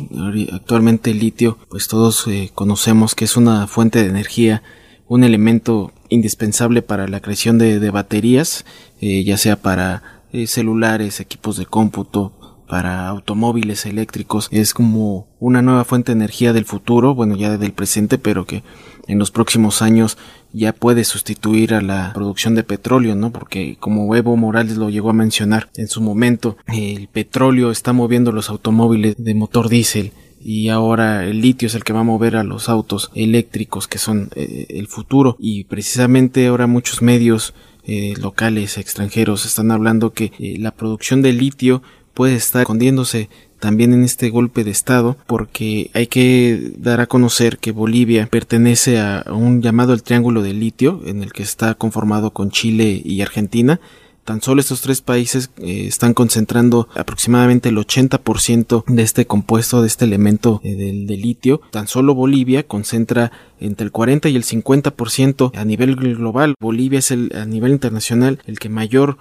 Actualmente 0.52 1.11
el 1.11 1.19
litio, 1.19 1.59
pues 1.69 1.87
todos 1.87 2.26
eh, 2.26 2.50
conocemos 2.55 3.14
que 3.14 3.26
es 3.26 3.37
una 3.37 3.67
fuente 3.67 4.02
de 4.02 4.09
energía, 4.09 4.62
un 5.07 5.23
elemento 5.23 5.93
indispensable 6.09 6.83
para 6.83 7.09
la 7.09 7.21
creación 7.21 7.59
de 7.59 7.90
baterías, 7.90 8.64
ya 9.00 9.37
sea 9.38 9.57
para 9.57 10.21
eh, 10.33 10.47
celulares, 10.47 11.19
equipos 11.19 11.57
de 11.57 11.67
cómputo, 11.67 12.33
para 12.71 13.09
automóviles 13.09 13.85
eléctricos. 13.85 14.49
Es 14.53 14.75
como 14.75 15.27
una 15.41 15.61
nueva 15.61 15.85
fuente 15.85 16.12
de 16.12 16.19
energía 16.19 16.53
del 16.53 16.65
futuro, 16.65 17.17
bueno 17.17 17.37
ya 17.37 17.59
del 17.59 17.73
presente, 17.73 18.17
pero 18.17 18.47
que 18.47 18.62
en 19.09 19.19
los 19.19 19.33
próximos 19.33 19.83
años 19.83 20.17
ya 20.53 20.73
puede 20.73 21.03
sustituir 21.03 21.75
a 21.75 21.83
la 21.83 22.12
producción 22.15 22.55
de 22.55 22.62
petróleo, 22.62 23.17
¿no? 23.17 23.33
Porque 23.33 23.77
como 23.81 24.15
Evo 24.15 24.37
Morales 24.37 24.76
lo 24.76 24.89
llegó 24.89 25.11
a 25.11 25.15
mencionar 25.15 25.69
en 25.75 25.89
su 25.89 26.00
momento, 26.00 26.56
el 26.69 27.09
petróleo 27.09 27.73
está 27.73 27.93
moviendo 27.93 28.30
los 28.30 28.50
automóviles 28.50 29.17
de 29.19 29.35
motor 29.35 29.69
diésel 29.69 30.13
y 30.41 30.69
ahora 30.69 31.25
el 31.25 31.41
litio 31.41 31.67
es 31.67 31.75
el 31.75 31.83
que 31.83 31.93
va 31.93 32.00
a 32.00 32.04
mover 32.04 32.37
a 32.37 32.45
los 32.45 32.69
autos 32.69 33.11
eléctricos 33.17 33.89
que 33.89 33.99
son 33.99 34.30
eh, 34.37 34.67
el 34.71 34.87
futuro 34.87 35.37
y 35.41 35.65
precisamente 35.65 36.47
ahora 36.47 36.69
muchos 36.69 37.02
medios 37.02 37.52
eh, 37.85 38.15
locales, 38.21 38.78
extranjeros, 38.78 39.45
están 39.45 39.71
hablando 39.71 40.13
que 40.13 40.33
eh, 40.39 40.56
la 40.59 40.71
producción 40.71 41.23
de 41.23 41.33
litio 41.33 41.83
puede 42.21 42.35
estar 42.35 42.61
escondiéndose 42.61 43.30
también 43.61 43.95
en 43.95 44.04
este 44.04 44.28
golpe 44.28 44.63
de 44.63 44.71
Estado, 44.71 45.17
porque 45.26 45.91
hay 45.95 46.06
que 46.06 46.71
dar 46.76 47.00
a 47.00 47.06
conocer 47.06 47.56
que 47.56 47.73
Bolivia 47.73 48.26
pertenece 48.26 49.00
a 49.00 49.25
un 49.33 49.63
llamado 49.63 49.95
el 49.95 50.02
Triángulo 50.02 50.43
de 50.43 50.52
Litio, 50.52 51.00
en 51.06 51.23
el 51.23 51.33
que 51.33 51.43
está 51.43 51.75
conformado 51.76 52.30
con 52.33 52.50
Chile 52.50 53.00
y 53.02 53.23
Argentina, 53.23 53.80
Tan 54.25 54.43
solo 54.43 54.61
estos 54.61 54.83
tres 54.83 55.00
países 55.00 55.50
eh, 55.56 55.87
están 55.87 56.13
concentrando 56.13 56.89
aproximadamente 56.95 57.71
el 57.71 57.78
80% 57.78 58.85
de 58.87 59.02
este 59.02 59.26
compuesto, 59.26 59.80
de 59.80 59.87
este 59.87 60.04
elemento 60.04 60.61
eh, 60.63 60.75
del, 60.75 61.06
litio. 61.06 61.63
Tan 61.71 61.89
solo 61.89 62.15
Bolivia 62.15 62.65
concentra 62.65 63.33
entre 63.61 63.87
el 63.87 63.93
40 63.93 64.28
y 64.28 64.37
el 64.37 64.45
50% 64.45 65.52
a 65.59 65.65
nivel 65.65 65.97
global. 65.97 66.54
Bolivia 66.61 66.99
es 66.99 67.11
el, 67.11 67.33
a 67.35 67.47
nivel 67.47 67.73
internacional 67.73 68.41
el 68.45 68.59
que 68.59 68.69
mayor 68.69 69.17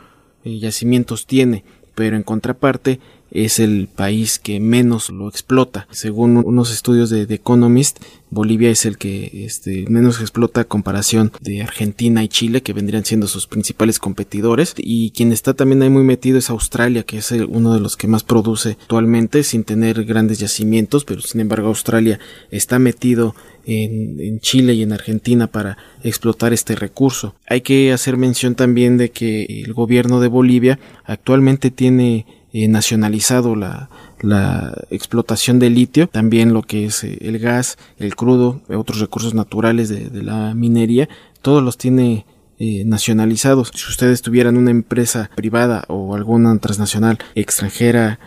eh, 0.46 0.58
yacimientos 0.58 1.26
tiene, 1.26 1.66
pero 2.00 2.16
en 2.16 2.24
contraparte 2.24 3.02
es 3.32 3.60
el 3.60 3.88
país 3.88 4.40
que 4.40 4.60
menos 4.60 5.10
lo 5.10 5.28
explota. 5.30 5.88
Según 5.92 6.38
unos 6.38 6.72
estudios 6.72 7.10
de 7.10 7.26
The 7.26 7.36
Economist, 7.36 8.00
Bolivia 8.32 8.70
es 8.70 8.86
el 8.86 8.98
que 8.98 9.46
este, 9.46 9.86
menos 9.90 10.22
explota 10.22 10.62
a 10.62 10.66
comparación 10.66 11.32
de 11.42 11.64
Argentina 11.64 12.24
y 12.24 12.28
Chile, 12.28 12.62
que 12.62 12.74
vendrían 12.74 13.06
siendo 13.06 13.28
sus 13.28 13.48
principales 13.48 13.98
competidores. 14.00 14.76
Y 14.78 15.12
quien 15.12 15.32
está 15.32 15.54
también 15.54 15.82
ahí 15.82 15.90
muy 15.90 16.04
metido 16.04 16.38
es 16.38 16.50
Australia, 16.50 17.04
que 17.04 17.18
es 17.18 17.32
uno 17.32 17.74
de 17.74 17.80
los 17.80 17.98
que 17.98 18.08
más 18.08 18.24
produce 18.24 18.78
actualmente, 18.82 19.44
sin 19.44 19.64
tener 19.64 20.06
grandes 20.06 20.40
yacimientos, 20.40 21.06
pero 21.06 21.22
sin 21.22 21.42
embargo 21.42 21.70
Australia 21.70 22.20
está 22.52 22.78
metido 22.78 23.36
en, 23.66 24.20
en, 24.20 24.40
Chile 24.40 24.74
y 24.74 24.84
en 24.84 24.94
Argentina 24.94 25.48
para 25.48 25.78
explotar 26.04 26.54
este 26.54 26.76
recurso. 26.76 27.36
Hay 27.48 27.62
que 27.62 27.92
hacer 27.92 28.18
mención 28.18 28.56
también 28.56 28.98
de 28.98 29.12
que 29.12 29.64
el 29.66 29.74
gobierno 29.74 30.20
de 30.20 30.28
Bolivia 30.28 30.80
actualmente 31.04 31.72
tiene 31.72 32.26
eh, 32.52 32.68
nacionalizado 32.68 33.56
la, 33.56 33.90
la, 34.22 34.74
explotación 34.90 35.60
de 35.60 35.70
litio, 35.70 36.08
también 36.08 36.54
lo 36.54 36.64
que 36.64 36.86
es 36.86 37.04
eh, 37.04 37.18
el 37.22 37.38
gas, 37.38 37.78
el 37.98 38.16
crudo, 38.16 38.62
otros 38.70 39.00
recursos 39.00 39.34
naturales 39.34 39.90
de, 39.90 40.24
la 40.24 40.56
minería, 40.56 41.08
todos 41.42 41.64
los 41.64 41.78
tiene 41.78 42.26
eh, 42.58 42.84
nacionalizados. 42.86 43.72
Si 43.76 43.88
ustedes 43.90 44.22
tuvieran 44.22 44.58
una 44.58 44.72
empresa 44.72 45.30
privada 45.36 45.84
o 45.88 46.16
alguna 46.16 46.58
transnacional 46.58 47.20
extranjera 47.36 48.20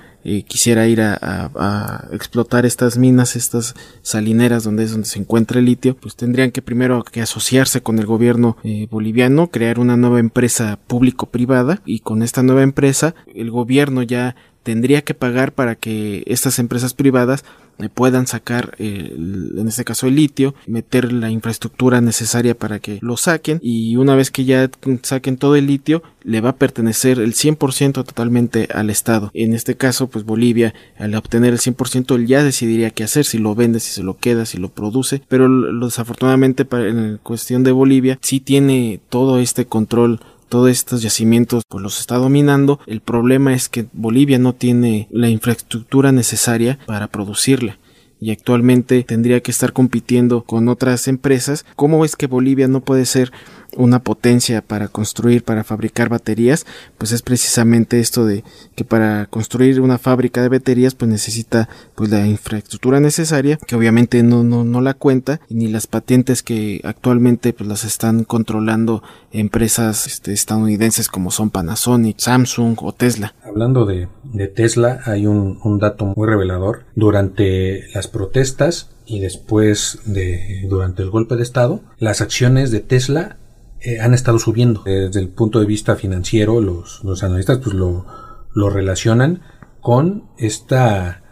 quisiera 0.47 0.87
ir 0.87 1.01
a, 1.01 2.09
explotar 2.13 2.67
estas 2.67 2.99
minas, 2.99 3.37
estas 3.37 3.75
salineras 4.03 4.65
donde 4.65 4.85
es 4.85 4.93
donde 4.93 5.07
se 5.07 5.19
encuentra 5.19 5.59
el 5.59 5.67
litio, 5.67 5.97
pues 5.97 6.17
tendrían 6.17 6.51
que 6.51 6.63
primero 6.63 7.03
que 7.05 7.21
asociarse 7.21 7.83
con 7.83 7.99
el 7.99 8.07
gobierno 8.07 8.57
eh, 8.65 8.87
boliviano, 8.91 9.49
crear 9.49 9.79
una 9.79 9.97
nueva 9.97 10.21
empresa 10.21 10.79
público-privada 10.87 11.83
y 11.85 12.01
con 12.01 12.23
esta 12.23 12.43
nueva 12.43 12.63
empresa 12.63 13.15
el 13.35 13.51
gobierno 13.51 14.03
ya 14.03 14.37
tendría 14.63 15.03
que 15.03 15.15
pagar 15.15 15.53
para 15.53 15.75
que 15.75 16.23
estas 16.27 16.59
empresas 16.59 16.95
privadas 16.95 17.45
puedan 17.89 18.27
sacar, 18.27 18.75
en 18.79 19.67
este 19.67 19.85
caso 19.85 20.07
el 20.07 20.17
litio, 20.17 20.55
meter 20.67 21.13
la 21.13 21.31
infraestructura 21.31 22.01
necesaria 22.01 22.55
para 22.55 22.79
que 22.79 22.99
lo 23.01 23.17
saquen 23.17 23.59
y 23.63 23.97
una 23.97 24.15
vez 24.15 24.31
que 24.31 24.45
ya 24.45 24.71
saquen 25.03 25.37
todo 25.37 25.57
el 25.57 25.67
litio, 25.67 26.03
le 26.25 26.41
va 26.41 26.51
a 26.51 26.57
pertenecer 26.57 27.19
el 27.19 27.35
100% 27.35 27.93
totalmente 28.05 28.69
al 28.73 28.91
Estado. 28.91 29.31
En 29.35 29.55
este 29.55 29.77
caso, 29.77 30.09
pues 30.09 30.25
Bolivia, 30.25 30.73
al 30.99 31.15
obtener 31.15 31.53
el 31.53 31.59
100%, 31.59 32.15
él 32.15 32.27
ya 32.27 32.45
decidiría 32.45 32.91
qué 32.91 33.05
hacer, 33.05 33.25
si 33.25 33.39
lo 33.39 33.55
vende, 33.55 33.81
si 33.81 33.93
se 33.93 34.03
lo 34.03 34.17
queda, 34.17 34.47
si 34.47 34.59
lo 34.59 34.69
produce, 34.69 35.23
pero 35.29 35.49
desafortunadamente 35.81 36.67
en 36.71 37.19
cuestión 37.23 37.65
de 37.65 37.73
Bolivia, 37.73 38.19
sí 38.23 38.41
tiene 38.41 39.01
todo 39.09 39.39
este 39.39 39.67
control 39.67 40.21
todos 40.53 40.69
estos 40.69 41.01
yacimientos 41.01 41.63
pues 41.67 41.83
los 41.83 41.99
está 41.99 42.17
dominando. 42.17 42.79
El 42.87 43.01
problema 43.01 43.55
es 43.55 43.71
que 43.71 43.87
Bolivia 43.95 44.39
no 44.39 44.53
tiene 44.53 45.09
la 45.11 45.31
infraestructura 45.31 46.13
necesaria 46.13 46.79
para 46.85 47.07
producirla 47.07 47.79
y 48.21 48.33
actualmente 48.33 49.03
tendría 49.03 49.41
que 49.41 49.51
estar 49.51 49.73
compitiendo 49.73 50.43
con 50.43 50.69
otras 50.69 51.09
empresas. 51.09 51.65
¿Cómo 51.75 52.05
es 52.05 52.17
que 52.17 52.27
Bolivia 52.27 52.69
no 52.69 52.83
puede 52.83 53.07
ser 53.07 53.33
una 53.77 54.03
potencia 54.03 54.63
para 54.63 54.89
construir, 54.89 55.45
para 55.45 55.65
fabricar 55.65 56.09
baterías, 56.09 56.67
pues 56.99 57.13
es 57.13 57.23
precisamente 57.23 58.01
esto 58.01 58.27
de 58.27 58.45
que 58.75 58.85
para 58.85 59.27
construir 59.27 59.81
una 59.81 59.99
fábrica 59.99 60.43
de 60.43 60.49
baterías 60.49 60.95
pues 60.95 61.11
necesita 61.11 61.69
pues 61.95 62.11
la 62.11 62.27
infraestructura 62.27 63.01
necesaria, 63.01 63.59
que 63.67 63.77
obviamente 63.77 64.23
no, 64.23 64.45
no, 64.45 64.65
no 64.65 64.81
la 64.81 64.95
cuenta, 64.95 65.41
ni 65.49 65.69
las 65.69 65.87
patentes 65.87 66.43
que 66.43 66.81
actualmente 66.85 67.53
pues 67.53 67.69
las 67.69 67.85
están 67.85 68.25
controlando 68.25 69.03
empresas 69.33 70.07
este, 70.07 70.33
estadounidenses 70.33 71.09
como 71.09 71.31
son 71.31 71.51
Panasonic, 71.51 72.19
Samsung 72.19 72.77
o 72.83 72.93
Tesla. 72.93 73.35
Hablando 73.43 73.87
de, 73.87 74.09
de 74.25 74.49
Tesla, 74.49 75.01
hay 75.05 75.27
un, 75.27 75.59
un 75.63 75.79
dato 75.79 76.13
muy 76.17 76.27
revelador. 76.27 76.85
Durante 76.95 77.89
las 77.95 78.09
protestas 78.09 78.91
y 79.07 79.21
después 79.21 79.99
de 80.05 80.67
durante 80.69 81.03
el 81.03 81.11
golpe 81.11 81.37
de 81.37 81.43
estado, 81.43 81.81
las 81.99 82.21
acciones 82.21 82.71
de 82.71 82.81
Tesla 82.81 83.37
eh, 83.85 84.01
han 84.01 84.15
estado 84.15 84.39
subiendo. 84.39 84.83
Desde 84.85 85.21
el 85.21 85.29
punto 85.29 85.61
de 85.61 85.67
vista 85.67 85.97
financiero, 85.97 86.61
los, 86.61 87.03
los 87.05 87.23
analistas 87.23 87.59
pues 87.59 87.75
lo, 87.75 88.07
lo 88.55 88.71
relacionan 88.71 89.43
con 89.81 90.25
esta 90.39 91.23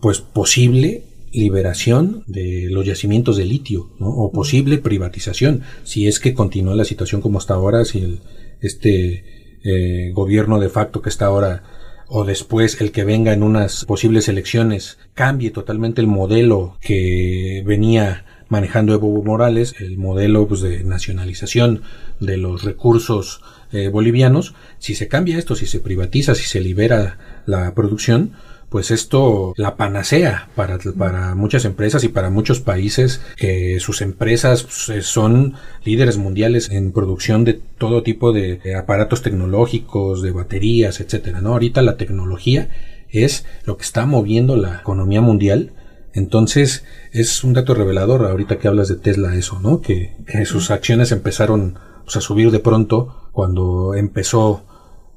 pues 0.00 0.20
posible 0.20 1.04
liberación 1.32 2.22
de 2.26 2.68
los 2.70 2.86
yacimientos 2.86 3.36
de 3.36 3.44
litio 3.44 3.90
o 3.98 4.30
posible 4.30 4.78
privatización 4.78 5.62
si 5.82 6.06
es 6.06 6.20
que 6.20 6.32
continúa 6.32 6.76
la 6.76 6.84
situación 6.84 7.20
como 7.20 7.40
está 7.40 7.54
ahora 7.54 7.84
si 7.84 7.98
el, 7.98 8.20
este 8.60 9.24
eh, 9.64 10.12
gobierno 10.12 10.60
de 10.60 10.68
facto 10.68 11.02
que 11.02 11.08
está 11.08 11.26
ahora 11.26 11.64
o 12.06 12.24
después 12.24 12.80
el 12.80 12.92
que 12.92 13.02
venga 13.02 13.32
en 13.32 13.42
unas 13.42 13.84
posibles 13.84 14.28
elecciones 14.28 14.98
cambie 15.14 15.50
totalmente 15.50 16.00
el 16.00 16.06
modelo 16.06 16.78
que 16.80 17.64
venía 17.66 18.26
manejando 18.48 18.94
Evo 18.94 19.22
Morales, 19.22 19.74
el 19.78 19.96
modelo 19.98 20.46
pues, 20.46 20.60
de 20.60 20.84
nacionalización 20.84 21.82
de 22.20 22.36
los 22.36 22.64
recursos 22.64 23.40
eh, 23.72 23.88
bolivianos, 23.88 24.54
si 24.78 24.94
se 24.94 25.08
cambia 25.08 25.38
esto, 25.38 25.56
si 25.56 25.66
se 25.66 25.80
privatiza, 25.80 26.34
si 26.34 26.44
se 26.44 26.60
libera 26.60 27.18
la 27.46 27.74
producción, 27.74 28.32
pues 28.68 28.90
esto 28.90 29.54
la 29.56 29.76
panacea 29.76 30.48
para, 30.56 30.78
para 30.98 31.36
muchas 31.36 31.64
empresas 31.64 32.02
y 32.02 32.08
para 32.08 32.30
muchos 32.30 32.60
países 32.60 33.20
que 33.36 33.78
sus 33.78 34.00
empresas 34.00 34.64
pues, 34.64 35.06
son 35.06 35.54
líderes 35.84 36.18
mundiales 36.18 36.70
en 36.70 36.90
producción 36.90 37.44
de 37.44 37.60
todo 37.78 38.02
tipo 38.02 38.32
de 38.32 38.60
aparatos 38.76 39.22
tecnológicos, 39.22 40.22
de 40.22 40.32
baterías, 40.32 40.98
etcétera, 40.98 41.40
¿no? 41.40 41.50
Ahorita 41.50 41.82
la 41.82 41.96
tecnología 41.96 42.68
es 43.10 43.46
lo 43.64 43.76
que 43.76 43.84
está 43.84 44.06
moviendo 44.06 44.56
la 44.56 44.80
economía 44.80 45.20
mundial. 45.20 45.70
Entonces, 46.14 46.84
es 47.12 47.42
un 47.42 47.52
dato 47.52 47.74
revelador 47.74 48.24
ahorita 48.24 48.58
que 48.58 48.68
hablas 48.68 48.88
de 48.88 48.96
Tesla 48.96 49.34
eso, 49.34 49.58
¿no? 49.60 49.80
Que, 49.80 50.12
sus 50.44 50.70
acciones 50.70 51.12
empezaron 51.12 51.78
pues, 52.04 52.16
a 52.16 52.20
subir 52.20 52.50
de 52.50 52.60
pronto 52.60 53.28
cuando 53.32 53.94
empezó 53.94 54.64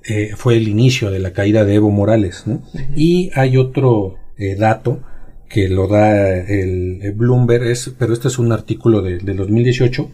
eh, 0.03 0.31
fue 0.35 0.57
el 0.57 0.67
inicio 0.67 1.11
de 1.11 1.19
la 1.19 1.33
caída 1.33 1.65
de 1.65 1.75
Evo 1.75 1.91
Morales. 1.91 2.45
Y 2.95 3.29
hay 3.35 3.57
otro 3.57 4.15
eh, 4.37 4.55
dato 4.55 5.01
que 5.49 5.69
lo 5.69 5.87
da 5.87 6.35
el, 6.35 7.13
Bloomberg, 7.15 7.63
es, 7.67 7.93
pero 7.97 8.13
este 8.13 8.27
es 8.27 8.39
un 8.39 8.51
artículo 8.51 9.01
de, 9.01 9.19
2018 9.19 10.09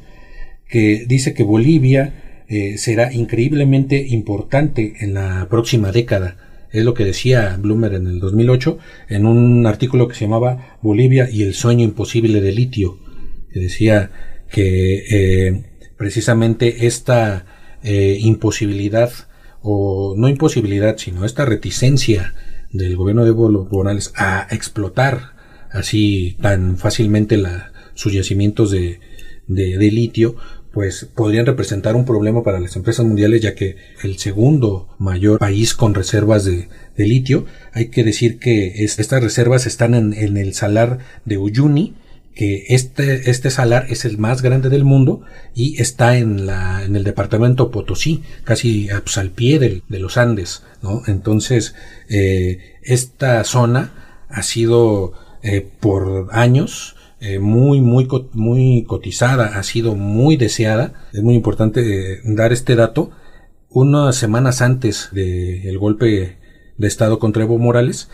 que 0.68 1.06
dice 1.08 1.34
que 1.34 1.44
Bolivia 1.44 2.44
eh, 2.48 2.78
será 2.78 3.14
increíblemente 3.14 4.06
importante 4.08 4.96
en 5.00 5.14
la 5.14 5.48
próxima 5.50 5.92
década. 5.92 6.38
Es 6.74 6.84
lo 6.84 6.94
que 6.94 7.06
decía 7.06 7.58
Bloomberg 7.58 7.96
en 7.96 8.08
el 8.08 8.20
2008 8.20 8.78
en 9.08 9.26
un 9.26 9.66
artículo 9.66 10.10
que 10.10 10.16
se 10.16 10.26
llamaba 10.26 10.78
Bolivia 10.82 11.30
y 11.30 11.44
el 11.44 11.54
sueño 11.54 11.86
imposible 11.86 12.42
de 12.42 12.52
litio, 12.52 13.00
que 13.52 13.62
decía 13.62 14.12
que 14.50 15.64
precisamente 15.98 16.86
esta 16.88 17.46
imposibilidad 17.84 19.12
o 19.62 20.16
no 20.18 20.28
imposibilidad, 20.28 20.98
sino 20.98 21.26
esta 21.26 21.46
reticencia 21.46 22.34
del 22.72 22.98
gobierno 22.98 23.24
de 23.24 23.30
Evo 23.30 23.68
Morales 23.72 24.12
a 24.18 24.48
explotar 24.50 25.34
así 25.72 26.38
tan 26.42 26.78
fácilmente 26.78 27.38
la, 27.38 27.72
sus 27.94 28.14
yacimientos 28.14 28.72
de, 28.72 29.00
de, 29.48 29.92
litio, 29.92 30.36
pues 30.74 31.08
podrían 31.14 31.46
representar 31.46 31.96
un 31.96 32.04
problema 32.04 32.44
para 32.44 32.60
las 32.60 32.76
empresas 32.76 33.06
mundiales, 33.06 33.42
ya 33.42 33.54
que 33.54 33.78
el 34.02 34.18
segundo 34.18 34.90
mayor 34.98 35.38
país 35.38 35.76
con 35.76 35.94
reservas 35.94 36.46
de, 36.46 36.68
litio, 36.98 37.46
hay 37.74 37.90
que 37.90 38.04
decir 38.04 38.40
que 38.40 38.84
estas 38.84 39.22
reservas 39.22 39.68
están 39.68 39.94
en, 39.94 40.14
el 40.38 40.54
salar 40.56 40.98
de 41.26 41.38
Uyuni, 41.38 41.94
que 42.34 42.66
este, 42.70 43.30
este 43.30 43.52
salar 43.52 43.86
es 43.90 44.04
el 44.06 44.18
más 44.18 44.42
grande 44.42 44.70
del 44.70 44.84
mundo 44.84 45.22
y 45.54 45.80
está 45.80 46.18
en, 46.18 46.48
la, 46.48 46.84
en 46.84 46.96
el 46.96 47.04
departamento 47.04 47.70
Potosí, 47.70 48.24
casi 48.44 48.90
pues, 49.04 49.20
al 49.20 49.30
pie 49.30 49.60
de 49.60 50.00
los 50.00 50.18
Andes, 50.18 50.64
¿no? 50.82 51.04
Entonces, 51.06 51.76
eh, 52.10 52.78
esta 52.82 53.44
zona 53.44 54.26
ha 54.28 54.42
sido 54.42 55.14
eh, 55.44 55.68
por 55.80 56.30
años 56.32 56.96
eh, 57.26 57.40
muy, 57.40 57.80
muy, 57.80 58.06
muy 58.34 58.84
cotizada, 58.84 59.58
ha 59.58 59.64
sido 59.64 59.96
muy 59.96 60.36
deseada. 60.36 61.08
Es 61.14 61.24
muy 61.24 61.36
importante 61.36 62.20
dar 62.26 62.52
este 62.52 62.76
dato. 62.76 63.12
Unas 63.70 64.18
semanas 64.18 64.62
antes 64.62 65.08
del 65.14 65.78
golpe 65.80 66.38
de 66.78 66.88
Estado 66.88 67.20
contra 67.20 67.44
Evo 67.44 67.58
Morales, 67.58 68.10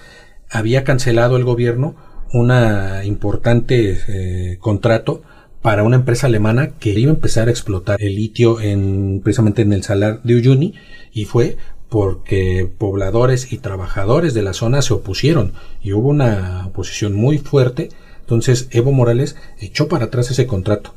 había 0.47 0.83
cancelado 0.83 1.37
el 1.37 1.43
gobierno 1.43 1.95
una 2.33 3.03
importante 3.03 3.97
eh, 4.07 4.57
contrato 4.59 5.23
para 5.63 5.81
una 5.83 5.95
empresa 5.95 6.27
alemana 6.27 6.75
que 6.79 6.91
iba 6.91 7.11
a 7.11 7.15
empezar 7.15 7.47
a 7.47 7.51
explotar 7.51 7.99
el 7.99 8.15
litio 8.15 8.61
en 8.61 9.21
precisamente 9.23 9.63
en 9.63 9.73
el 9.73 9.81
salar 9.81 10.21
de 10.23 10.35
Uyuni 10.35 10.75
y 11.11 11.25
fue 11.25 11.57
porque 11.89 12.71
pobladores 12.77 13.51
y 13.51 13.57
trabajadores 13.57 14.35
de 14.35 14.43
la 14.43 14.53
zona 14.53 14.83
se 14.83 14.93
opusieron 14.93 15.53
y 15.81 15.93
hubo 15.93 16.09
una 16.09 16.67
oposición 16.67 17.15
muy 17.15 17.39
fuerte 17.39 17.89
entonces 18.29 18.67
Evo 18.69 18.91
Morales 18.91 19.35
echó 19.59 19.87
para 19.87 20.05
atrás 20.05 20.29
ese 20.29 20.45
contrato 20.45 20.93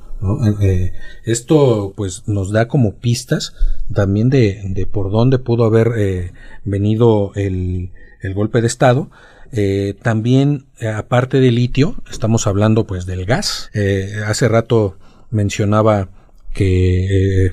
eh, 0.61 0.93
esto 1.25 1.95
pues 1.97 2.29
nos 2.29 2.53
da 2.53 2.69
como 2.69 2.97
pistas 2.97 3.55
también 3.93 4.29
de, 4.29 4.87
por 4.93 5.11
dónde 5.11 5.39
pudo 5.39 5.65
haber 5.65 5.93
eh, 5.97 6.33
venido 6.65 7.33
el, 7.35 7.91
golpe 8.35 8.61
de 8.61 8.67
estado 8.69 9.11
eh, 9.55 9.95
también, 10.01 10.65
eh, 10.81 10.89
aparte 10.89 11.39
de 11.39 11.51
litio, 11.53 11.97
estamos 12.11 12.47
hablando 12.47 12.87
pues 12.87 13.05
del 13.05 13.27
gas. 13.27 13.71
Eh, 13.75 14.15
hace 14.27 14.49
rato 14.49 14.97
mencionaba 15.31 16.09
que 16.55 17.53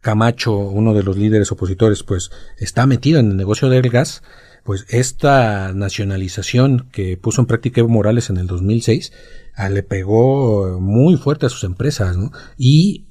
Camacho, 0.00 0.56
uno 0.56 0.92
de 0.92 1.04
los 1.04 1.16
líderes 1.16 1.50
opositores, 1.52 2.02
pues 2.02 2.30
está 2.58 2.86
metido 2.86 3.20
en 3.20 3.30
el 3.30 3.36
negocio 3.36 3.68
del 3.68 3.88
gas. 3.90 4.22
Pues 4.66 4.84
esta 4.88 5.72
nacionalización 5.72 6.88
que 6.90 7.16
puso 7.16 7.40
en 7.40 7.46
práctica 7.46 7.80
Evo 7.80 7.88
Morales 7.88 8.30
en 8.30 8.36
el 8.36 8.48
2006 8.48 9.12
ah, 9.54 9.68
le 9.68 9.84
pegó 9.84 10.80
muy 10.80 11.16
fuerte 11.16 11.46
a 11.46 11.50
sus 11.50 11.62
empresas, 11.62 12.16
¿no? 12.16 12.32
Y 12.58 13.06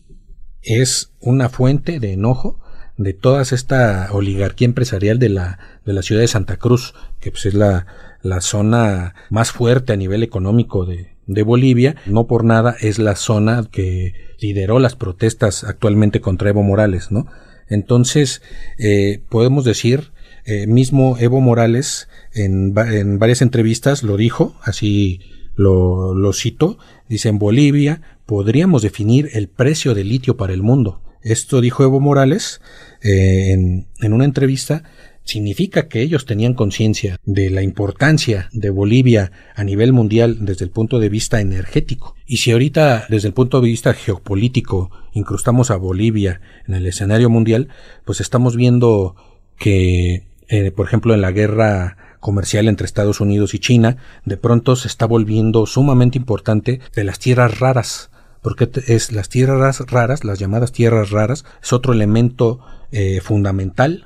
es 0.62 1.14
una 1.22 1.48
fuente 1.48 2.02
de 2.02 2.12
enojo 2.12 2.60
de 2.98 3.14
toda 3.14 3.42
esta 3.42 4.10
oligarquía 4.12 4.66
empresarial 4.66 5.18
de 5.18 5.30
la, 5.30 5.60
de 5.86 5.94
la 5.94 6.02
ciudad 6.02 6.22
de 6.22 6.28
Santa 6.28 6.58
Cruz, 6.58 6.94
que 7.22 7.32
pues 7.32 7.46
es 7.46 7.54
la, 7.54 7.88
la 8.22 8.42
zona 8.42 9.16
más 9.30 9.52
fuerte 9.52 9.94
a 9.94 9.98
nivel 9.98 10.24
económico 10.24 10.86
de, 10.86 11.16
de 11.26 11.44
Bolivia, 11.44 11.96
no 12.06 12.28
por 12.28 12.44
nada 12.44 12.76
es 12.82 13.00
la 13.00 13.16
zona 13.16 13.66
que 13.72 14.14
lideró 14.40 14.80
las 14.80 14.96
protestas 14.98 15.64
actualmente 15.64 16.20
contra 16.20 16.50
Evo 16.50 16.64
Morales, 16.64 17.12
¿no? 17.12 17.28
Entonces, 17.68 18.42
eh, 18.78 19.24
podemos 19.30 19.66
decir, 19.66 20.12
eh, 20.46 20.68
mismo 20.68 21.18
Evo 21.20 21.42
Morales 21.42 22.08
en, 22.34 22.74
en, 22.78 23.20
varias 23.20 23.42
entrevistas 23.42 24.04
lo 24.04 24.18
dijo, 24.18 24.56
así 24.62 25.20
lo, 25.56 26.14
lo 26.14 26.34
cito, 26.34 26.78
dice 27.10 27.30
en 27.30 27.40
Bolivia 27.40 28.02
podríamos 28.26 28.82
definir 28.82 29.30
el 29.34 29.48
precio 29.48 29.94
del 29.94 30.10
litio 30.10 30.38
para 30.38 30.54
el 30.54 30.64
mundo. 30.64 31.02
Esto 31.22 31.62
dijo 31.62 31.84
Evo 31.84 32.00
Morales 32.00 32.62
eh, 33.02 33.52
en, 33.54 33.88
en 34.02 34.14
una 34.14 34.26
entrevista 34.26 34.84
significa 35.26 35.88
que 35.88 36.02
ellos 36.02 36.26
tenían 36.26 36.54
conciencia 36.54 37.18
de 37.26 37.50
la 37.50 37.64
importancia 37.64 38.48
de 38.54 38.70
Bolivia 38.70 39.32
a 39.56 39.64
nivel 39.64 39.92
mundial 39.92 40.46
desde 40.46 40.66
el 40.66 40.72
punto 40.72 41.00
de 41.00 41.10
vista 41.10 41.42
energético. 41.42 42.16
Y 42.28 42.38
si 42.38 42.52
ahorita 42.52 43.08
desde 43.10 43.28
el 43.28 43.34
punto 43.34 43.60
de 43.60 43.68
vista 43.68 43.94
geopolítico 43.94 44.92
incrustamos 45.14 45.72
a 45.72 45.78
Bolivia 45.78 46.42
en 46.68 46.76
el 46.76 46.86
escenario 46.86 47.30
mundial, 47.30 47.70
pues 48.06 48.22
estamos 48.22 48.56
viendo 48.56 49.16
que, 49.58 50.24
eh, 50.48 50.72
por 50.72 50.88
ejemplo, 50.88 51.14
en 51.14 51.22
la 51.22 51.32
guerra 51.32 51.98
comercial 52.20 52.68
entre 52.68 52.86
Estados 52.86 53.22
Unidos 53.22 53.54
y 53.54 53.60
China, 53.60 53.98
de 54.26 54.38
pronto 54.38 54.76
se 54.76 54.88
está 54.88 55.06
volviendo 55.06 55.66
sumamente 55.66 56.18
importante 56.18 56.80
de 56.96 57.04
las 57.04 57.20
tierras 57.20 57.60
raras, 57.60 58.10
porque 58.42 58.70
es 58.88 59.12
las 59.12 59.30
tierras 59.30 59.80
raras, 59.92 60.24
las 60.24 60.40
llamadas 60.40 60.72
tierras 60.72 61.12
raras, 61.12 61.46
es 61.62 61.74
otro 61.74 61.94
elemento 61.94 62.60
eh, 62.92 63.22
fundamental 63.22 64.06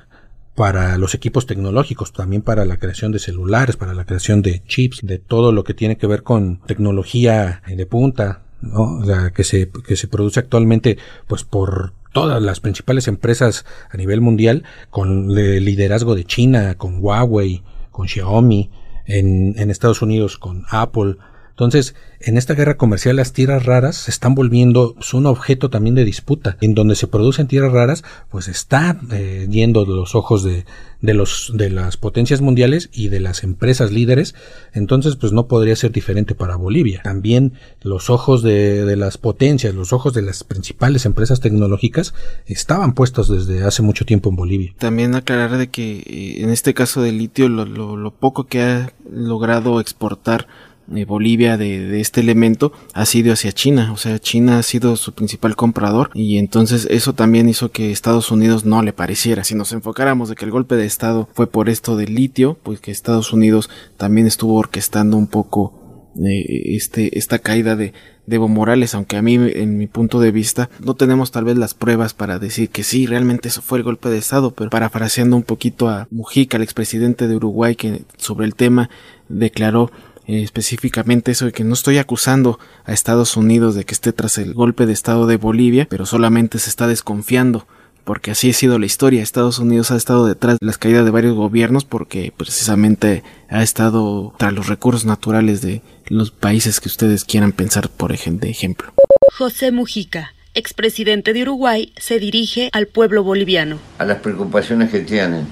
para 0.54 0.98
los 0.98 1.14
equipos 1.14 1.46
tecnológicos, 1.46 2.12
también 2.12 2.42
para 2.42 2.66
la 2.66 2.76
creación 2.76 3.12
de 3.12 3.18
celulares, 3.18 3.76
para 3.76 3.94
la 3.94 4.04
creación 4.04 4.42
de 4.42 4.62
chips, 4.64 5.00
de 5.02 5.18
todo 5.18 5.52
lo 5.52 5.64
que 5.64 5.72
tiene 5.72 5.96
que 5.96 6.06
ver 6.06 6.22
con 6.22 6.60
tecnología 6.66 7.62
de 7.66 7.86
punta, 7.86 8.42
¿no? 8.60 9.00
que 9.34 9.44
se, 9.44 9.70
que 9.70 9.96
se 9.96 10.08
produce 10.08 10.40
actualmente, 10.40 10.98
pues 11.26 11.44
por 11.44 11.94
todas 12.12 12.42
las 12.42 12.60
principales 12.60 13.08
empresas 13.08 13.64
a 13.90 13.96
nivel 13.96 14.20
mundial, 14.20 14.64
con 14.90 15.36
el 15.36 15.64
liderazgo 15.64 16.14
de 16.14 16.24
China, 16.24 16.74
con 16.76 16.98
Huawei, 17.00 17.62
con 17.90 18.08
Xiaomi, 18.08 18.70
en, 19.06 19.54
en 19.58 19.70
Estados 19.70 20.02
Unidos 20.02 20.38
con 20.38 20.64
Apple, 20.70 21.16
entonces, 21.60 21.94
en 22.20 22.38
esta 22.38 22.54
guerra 22.54 22.78
comercial 22.78 23.16
las 23.16 23.34
tierras 23.34 23.66
raras 23.66 23.94
se 23.94 24.10
están 24.10 24.34
volviendo 24.34 24.94
pues, 24.94 25.12
un 25.12 25.26
objeto 25.26 25.68
también 25.68 25.94
de 25.94 26.06
disputa. 26.06 26.56
En 26.62 26.72
donde 26.72 26.94
se 26.94 27.06
producen 27.06 27.48
tierras 27.48 27.72
raras, 27.72 28.02
pues 28.30 28.48
está 28.48 28.98
eh, 29.12 29.46
yendo 29.50 29.84
los 29.84 30.14
ojos 30.14 30.42
de, 30.42 30.64
de, 31.02 31.12
los, 31.12 31.52
de 31.54 31.68
las 31.68 31.98
potencias 31.98 32.40
mundiales 32.40 32.88
y 32.94 33.08
de 33.08 33.20
las 33.20 33.44
empresas 33.44 33.92
líderes. 33.92 34.34
Entonces, 34.72 35.16
pues 35.16 35.32
no 35.32 35.48
podría 35.48 35.76
ser 35.76 35.92
diferente 35.92 36.34
para 36.34 36.56
Bolivia. 36.56 37.02
También 37.04 37.52
los 37.82 38.08
ojos 38.08 38.42
de, 38.42 38.86
de 38.86 38.96
las 38.96 39.18
potencias, 39.18 39.74
los 39.74 39.92
ojos 39.92 40.14
de 40.14 40.22
las 40.22 40.44
principales 40.44 41.04
empresas 41.04 41.40
tecnológicas 41.40 42.14
estaban 42.46 42.94
puestos 42.94 43.28
desde 43.28 43.64
hace 43.64 43.82
mucho 43.82 44.06
tiempo 44.06 44.30
en 44.30 44.36
Bolivia. 44.36 44.74
También 44.78 45.14
aclarar 45.14 45.58
de 45.58 45.68
que 45.68 45.98
eh, 45.98 46.42
en 46.42 46.48
este 46.48 46.72
caso 46.72 47.02
del 47.02 47.18
litio, 47.18 47.50
lo, 47.50 47.66
lo, 47.66 47.98
lo 47.98 48.12
poco 48.12 48.44
que 48.44 48.62
ha 48.62 48.94
logrado 49.12 49.78
exportar 49.78 50.46
eh, 50.94 51.04
Bolivia 51.04 51.56
de, 51.56 51.86
de, 51.86 52.00
este 52.00 52.20
elemento 52.20 52.72
ha 52.94 53.06
sido 53.06 53.32
hacia 53.32 53.52
China, 53.52 53.92
o 53.92 53.96
sea, 53.96 54.18
China 54.18 54.58
ha 54.58 54.62
sido 54.62 54.96
su 54.96 55.12
principal 55.12 55.56
comprador 55.56 56.10
y 56.14 56.38
entonces 56.38 56.86
eso 56.90 57.14
también 57.14 57.48
hizo 57.48 57.70
que 57.70 57.90
Estados 57.90 58.30
Unidos 58.30 58.64
no 58.64 58.82
le 58.82 58.92
pareciera. 58.92 59.44
Si 59.44 59.54
nos 59.54 59.72
enfocáramos 59.72 60.28
de 60.28 60.34
que 60.34 60.44
el 60.44 60.50
golpe 60.50 60.76
de 60.76 60.86
Estado 60.86 61.28
fue 61.32 61.46
por 61.46 61.68
esto 61.68 61.96
del 61.96 62.14
litio, 62.14 62.58
pues 62.62 62.80
que 62.80 62.90
Estados 62.90 63.32
Unidos 63.32 63.70
también 63.96 64.26
estuvo 64.26 64.54
orquestando 64.54 65.16
un 65.16 65.26
poco 65.26 65.80
eh, 66.18 66.74
este, 66.74 67.16
esta 67.18 67.38
caída 67.38 67.76
de, 67.76 67.92
Evo 68.28 68.46
Morales, 68.46 68.94
aunque 68.94 69.16
a 69.16 69.22
mí, 69.22 69.34
en 69.34 69.76
mi 69.76 69.88
punto 69.88 70.20
de 70.20 70.30
vista, 70.30 70.70
no 70.78 70.94
tenemos 70.94 71.32
tal 71.32 71.44
vez 71.44 71.58
las 71.58 71.74
pruebas 71.74 72.14
para 72.14 72.38
decir 72.38 72.68
que 72.68 72.84
sí, 72.84 73.06
realmente 73.06 73.48
eso 73.48 73.60
fue 73.60 73.78
el 73.78 73.84
golpe 73.84 74.08
de 74.08 74.18
Estado, 74.18 74.52
pero 74.52 74.70
parafraseando 74.70 75.34
un 75.34 75.42
poquito 75.42 75.88
a 75.88 76.06
Mujica, 76.12 76.56
el 76.56 76.62
expresidente 76.62 77.26
de 77.26 77.34
Uruguay, 77.34 77.74
que 77.74 78.04
sobre 78.18 78.46
el 78.46 78.54
tema 78.54 78.88
declaró 79.28 79.90
eh, 80.30 80.44
específicamente 80.44 81.32
eso 81.32 81.46
de 81.46 81.50
que 81.50 81.64
no 81.64 81.74
estoy 81.74 81.98
acusando 81.98 82.60
a 82.84 82.92
Estados 82.92 83.36
Unidos 83.36 83.74
de 83.74 83.84
que 83.84 83.94
esté 83.94 84.12
tras 84.12 84.38
el 84.38 84.54
golpe 84.54 84.86
de 84.86 84.92
Estado 84.92 85.26
de 85.26 85.36
Bolivia, 85.36 85.88
pero 85.90 86.06
solamente 86.06 86.60
se 86.60 86.70
está 86.70 86.86
desconfiando 86.86 87.66
porque 88.04 88.30
así 88.30 88.50
ha 88.50 88.52
sido 88.52 88.78
la 88.78 88.86
historia. 88.86 89.24
Estados 89.24 89.58
Unidos 89.58 89.90
ha 89.90 89.96
estado 89.96 90.28
detrás 90.28 90.56
de 90.60 90.66
las 90.66 90.78
caídas 90.78 91.04
de 91.04 91.10
varios 91.10 91.34
gobiernos 91.34 91.84
porque 91.84 92.32
precisamente 92.36 93.24
ha 93.48 93.64
estado 93.64 94.32
tras 94.38 94.52
los 94.52 94.68
recursos 94.68 95.04
naturales 95.04 95.62
de 95.62 95.82
los 96.06 96.30
países 96.30 96.78
que 96.78 96.88
ustedes 96.88 97.24
quieran 97.24 97.50
pensar, 97.50 97.88
por 97.88 98.12
ejemplo. 98.12 98.92
José 99.36 99.72
Mujica, 99.72 100.32
expresidente 100.54 101.32
de 101.32 101.42
Uruguay, 101.42 101.92
se 101.96 102.20
dirige 102.20 102.70
al 102.72 102.86
pueblo 102.86 103.24
boliviano. 103.24 103.80
A 103.98 104.04
las 104.04 104.18
preocupaciones 104.18 104.90
que 104.90 105.00
tienen. 105.00 105.48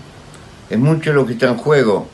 Es 0.70 0.78
mucho 0.78 1.12
lo 1.12 1.26
que 1.26 1.32
está 1.32 1.48
en 1.48 1.56
juego 1.56 2.08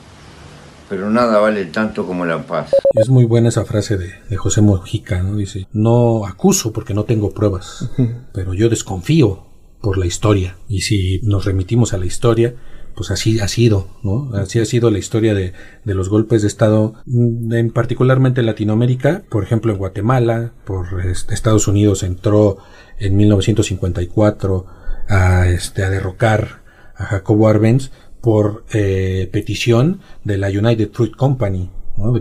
pero 0.89 1.11
nada 1.11 1.39
vale 1.39 1.65
tanto 1.67 2.07
como 2.07 2.25
la 2.25 2.47
paz. 2.47 2.71
Es 2.95 3.09
muy 3.09 3.25
buena 3.25 3.49
esa 3.49 3.65
frase 3.65 3.97
de, 3.97 4.15
de 4.29 4.37
José 4.37 4.61
Mojica, 4.61 5.23
¿no? 5.23 5.37
Dice, 5.37 5.67
no 5.73 6.27
acuso 6.27 6.73
porque 6.73 6.95
no 6.95 7.05
tengo 7.05 7.33
pruebas, 7.33 7.91
pero 8.33 8.55
yo 8.55 8.69
desconfío 8.69 9.47
por 9.81 9.99
la 9.99 10.07
historia. 10.07 10.57
Y 10.69 10.83
si 10.83 11.21
nos 11.23 11.45
remitimos 11.45 11.93
a 11.93 11.99
la 11.99 12.07
historia, 12.07 12.55
pues 12.95 13.11
así 13.11 13.41
ha 13.41 13.49
sido, 13.49 13.89
¿no? 14.03 14.31
Así 14.35 14.61
ha 14.61 14.65
sido 14.65 14.91
la 14.91 14.99
historia 14.99 15.35
de, 15.35 15.53
de 15.85 15.95
los 15.95 16.09
golpes 16.09 16.43
de 16.43 16.49
Estado, 16.49 16.95
mm, 17.07 17.53
en 17.53 17.71
particularmente 17.71 18.41
en 18.41 18.47
Latinoamérica, 18.47 19.25
por 19.29 19.43
ejemplo 19.43 19.73
en 19.73 19.79
Guatemala, 19.79 20.53
por 20.65 21.05
este, 21.05 21.35
Estados 21.35 21.69
Unidos 21.69 22.03
entró 22.03 22.59
en 22.99 23.17
1954 23.17 24.67
a, 25.09 25.49
este, 25.49 25.85
a 25.85 25.91
derrocar 25.91 26.63
a 26.97 27.05
Jacobo 27.07 27.49
Arbenz 27.49 27.91
por 28.25 28.65
eh, 28.73 29.29
petición 29.33 30.01
de 30.25 30.39
la 30.39 30.49
United 30.49 30.93
Fruit 30.93 31.15
Company, 31.15 31.69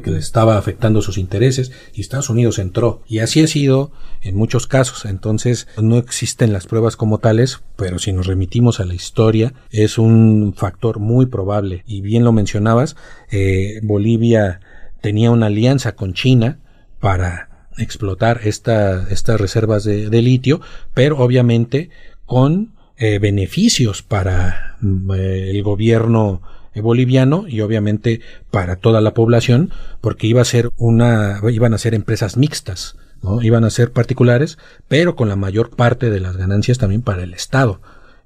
que 0.03 0.17
estaba 0.17 0.57
afectando 0.57 1.01
sus 1.01 1.17
intereses 1.17 1.71
y 1.93 2.01
Estados 2.01 2.29
Unidos 2.29 2.59
entró. 2.59 3.01
Y 3.07 3.19
así 3.19 3.41
ha 3.41 3.47
sido 3.47 3.93
en 4.21 4.35
muchos 4.35 4.67
casos. 4.67 5.05
Entonces 5.05 5.65
no 5.81 5.97
existen 5.97 6.51
las 6.51 6.67
pruebas 6.67 6.97
como 6.97 7.19
tales, 7.19 7.61
pero 7.77 7.99
si 7.99 8.11
nos 8.11 8.27
remitimos 8.27 8.81
a 8.81 8.85
la 8.85 8.95
historia 8.95 9.53
es 9.71 9.97
un 9.97 10.53
factor 10.57 10.99
muy 10.99 11.27
probable. 11.27 11.85
Y 11.87 12.01
bien 12.01 12.25
lo 12.25 12.33
mencionabas, 12.33 12.97
eh, 13.31 13.79
Bolivia 13.81 14.59
tenía 14.99 15.31
una 15.31 15.45
alianza 15.45 15.95
con 15.95 16.13
China 16.13 16.59
para 16.99 17.69
explotar 17.77 18.41
esta, 18.43 19.07
estas 19.09 19.39
reservas 19.39 19.85
de, 19.85 20.09
de 20.09 20.21
litio, 20.21 20.59
pero 20.93 21.17
obviamente 21.19 21.91
con 22.25 22.73
eh, 22.97 23.19
beneficios 23.19 24.01
para 24.03 24.77
mm, 24.81 25.11
eh, 25.11 25.51
el 25.51 25.63
gobierno 25.63 26.41
boliviano 26.75 27.45
y 27.47 27.61
obviamente 27.61 28.21
para 28.49 28.77
toda 28.77 28.99
la 28.99 29.13
población 29.13 29.71
porque 30.01 30.25
iba 30.25 30.41
a 30.41 30.45
ser 30.45 30.69
una 30.77 31.39
iban 31.51 31.75
a 31.75 31.77
ser 31.77 31.93
empresas 31.93 32.35
mixtas 32.35 32.95
¿no? 33.21 33.41
iban 33.41 33.63
a 33.63 33.69
ser 33.69 33.91
particulares 33.91 34.57
pero 34.87 35.15
con 35.15 35.29
la 35.29 35.35
mayor 35.35 35.69
parte 35.75 36.09
de 36.09 36.19
las 36.19 36.37
ganancias 36.37 36.77
también 36.77 37.01
para 37.01 37.23
el 37.23 37.33
estado 37.33 37.79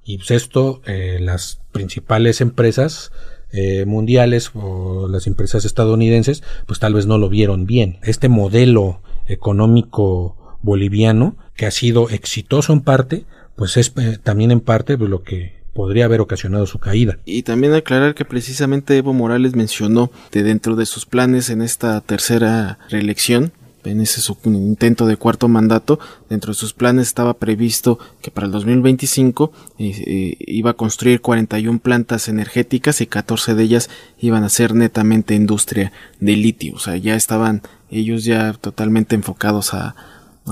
y 0.04 0.16
pues 0.16 0.30
esto 0.30 0.80
eh, 0.86 1.18
las 1.20 1.60
principales 1.72 2.40
empresas 2.40 3.12
eh, 3.52 3.84
mundiales 3.86 4.50
o 4.54 5.08
las 5.08 5.26
empresas 5.26 5.64
estadounidenses 5.64 6.42
pues 6.66 6.80
tal 6.80 6.94
vez 6.94 7.06
no 7.06 7.18
lo 7.18 7.28
vieron 7.28 7.66
bien 7.66 7.98
este 8.02 8.28
modelo 8.28 9.02
económico 9.26 10.58
boliviano 10.62 11.36
que 11.54 11.66
ha 11.66 11.70
sido 11.70 12.08
exitoso 12.08 12.72
en 12.72 12.80
parte 12.80 13.26
pues 13.58 13.76
es 13.76 13.92
eh, 13.96 14.18
también 14.22 14.52
en 14.52 14.60
parte 14.60 14.96
lo 14.96 15.22
que 15.22 15.58
podría 15.74 16.06
haber 16.06 16.20
ocasionado 16.20 16.66
su 16.66 16.78
caída. 16.78 17.18
Y 17.24 17.42
también 17.42 17.74
aclarar 17.74 18.14
que 18.14 18.24
precisamente 18.24 18.96
Evo 18.96 19.12
Morales 19.12 19.54
mencionó 19.54 20.10
de 20.32 20.44
dentro 20.44 20.76
de 20.76 20.86
sus 20.86 21.04
planes 21.04 21.50
en 21.50 21.60
esta 21.60 22.00
tercera 22.00 22.78
reelección, 22.88 23.52
en 23.84 24.00
ese 24.00 24.20
su 24.20 24.36
intento 24.44 25.06
de 25.06 25.16
cuarto 25.16 25.48
mandato, 25.48 25.98
dentro 26.28 26.52
de 26.52 26.58
sus 26.58 26.72
planes 26.72 27.08
estaba 27.08 27.34
previsto 27.34 27.98
que 28.22 28.30
para 28.30 28.46
el 28.46 28.52
2025 28.52 29.52
eh, 29.78 30.04
eh, 30.06 30.36
iba 30.40 30.70
a 30.70 30.74
construir 30.74 31.20
41 31.20 31.78
plantas 31.80 32.28
energéticas 32.28 33.00
y 33.00 33.06
14 33.06 33.54
de 33.54 33.62
ellas 33.62 33.90
iban 34.20 34.44
a 34.44 34.48
ser 34.48 34.74
netamente 34.74 35.34
industria 35.34 35.92
de 36.20 36.36
litio, 36.36 36.74
o 36.74 36.78
sea, 36.78 36.96
ya 36.96 37.14
estaban 37.14 37.62
ellos 37.90 38.24
ya 38.24 38.52
totalmente 38.52 39.14
enfocados 39.14 39.74
a, 39.74 39.94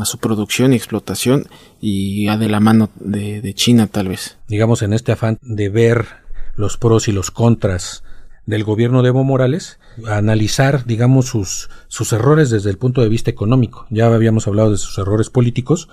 a 0.00 0.04
su 0.04 0.18
producción 0.18 0.72
y 0.72 0.76
explotación 0.76 1.46
y 1.80 2.28
a 2.28 2.36
de 2.36 2.48
la 2.48 2.60
mano 2.60 2.90
de, 2.96 3.54
China 3.54 3.86
tal 3.86 4.08
vez. 4.08 4.38
Digamos 4.48 4.82
en 4.82 4.92
este 4.92 5.12
afán 5.12 5.38
de 5.42 5.68
ver 5.68 6.06
los 6.54 6.76
pros 6.76 7.08
y 7.08 7.12
los 7.12 7.30
contras 7.30 8.02
del 8.46 8.64
gobierno 8.64 9.02
de 9.02 9.08
Evo 9.08 9.24
Morales, 9.24 9.78
analizar, 10.06 10.84
digamos, 10.86 11.26
sus, 11.26 11.68
sus 11.88 12.12
errores 12.12 12.48
desde 12.50 12.70
el 12.70 12.78
punto 12.78 13.00
de 13.00 13.08
vista 13.08 13.30
económico. 13.30 13.86
Ya 13.90 14.06
habíamos 14.06 14.46
hablado 14.46 14.70
de 14.70 14.78
sus 14.78 14.96
errores 14.98 15.30
políticos 15.30 15.88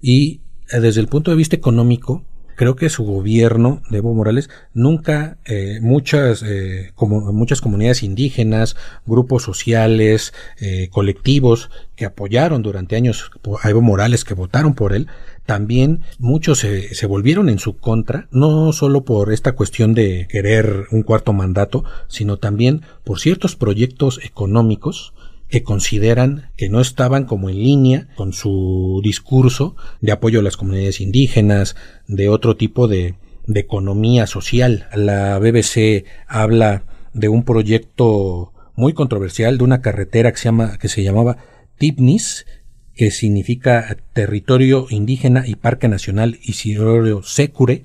y 0.00 0.42
eh, 0.70 0.80
desde 0.80 1.00
el 1.00 1.08
punto 1.08 1.30
de 1.30 1.36
vista 1.36 1.56
económico, 1.56 2.24
creo 2.58 2.74
que 2.74 2.90
su 2.90 3.04
gobierno 3.04 3.82
de 3.88 3.98
Evo 3.98 4.12
Morales 4.12 4.50
nunca 4.74 5.38
eh, 5.44 5.78
muchas 5.80 6.42
eh, 6.42 6.90
como 6.96 7.32
muchas 7.32 7.60
comunidades 7.60 8.02
indígenas 8.02 8.76
grupos 9.06 9.44
sociales 9.44 10.34
eh, 10.60 10.88
colectivos 10.90 11.70
que 11.94 12.04
apoyaron 12.04 12.62
durante 12.62 12.96
años 12.96 13.30
a 13.62 13.70
Evo 13.70 13.80
Morales 13.80 14.24
que 14.24 14.34
votaron 14.34 14.74
por 14.74 14.92
él 14.92 15.06
también 15.46 16.00
muchos 16.18 16.58
se, 16.58 16.94
se 16.96 17.06
volvieron 17.06 17.48
en 17.48 17.60
su 17.60 17.76
contra 17.78 18.26
no 18.32 18.72
solo 18.72 19.04
por 19.04 19.32
esta 19.32 19.52
cuestión 19.52 19.94
de 19.94 20.26
querer 20.28 20.88
un 20.90 21.04
cuarto 21.04 21.32
mandato 21.32 21.84
sino 22.08 22.38
también 22.38 22.82
por 23.04 23.20
ciertos 23.20 23.54
proyectos 23.54 24.18
económicos 24.24 25.14
que 25.48 25.62
consideran 25.62 26.50
que 26.56 26.68
no 26.68 26.80
estaban 26.80 27.24
como 27.24 27.48
en 27.48 27.56
línea 27.56 28.08
con 28.16 28.32
su 28.32 29.00
discurso 29.02 29.76
de 30.00 30.12
apoyo 30.12 30.40
a 30.40 30.42
las 30.42 30.56
comunidades 30.56 31.00
indígenas, 31.00 31.76
de 32.06 32.28
otro 32.28 32.56
tipo 32.56 32.88
de, 32.88 33.14
de 33.46 33.60
economía 33.60 34.26
social. 34.26 34.88
La 34.94 35.38
BBC 35.38 36.04
habla 36.26 36.84
de 37.14 37.28
un 37.28 37.44
proyecto 37.44 38.52
muy 38.76 38.92
controversial 38.92 39.58
de 39.58 39.64
una 39.64 39.80
carretera 39.80 40.30
que 40.32 40.38
se 40.38 40.44
llama 40.44 40.78
que 40.78 40.88
se 40.88 41.02
llamaba 41.02 41.38
Tipnis 41.78 42.46
que 42.94 43.10
significa 43.10 43.96
territorio 44.12 44.86
indígena 44.90 45.44
y 45.46 45.54
parque 45.54 45.88
nacional 45.88 46.38
Isidoro 46.42 47.22
Secure 47.22 47.84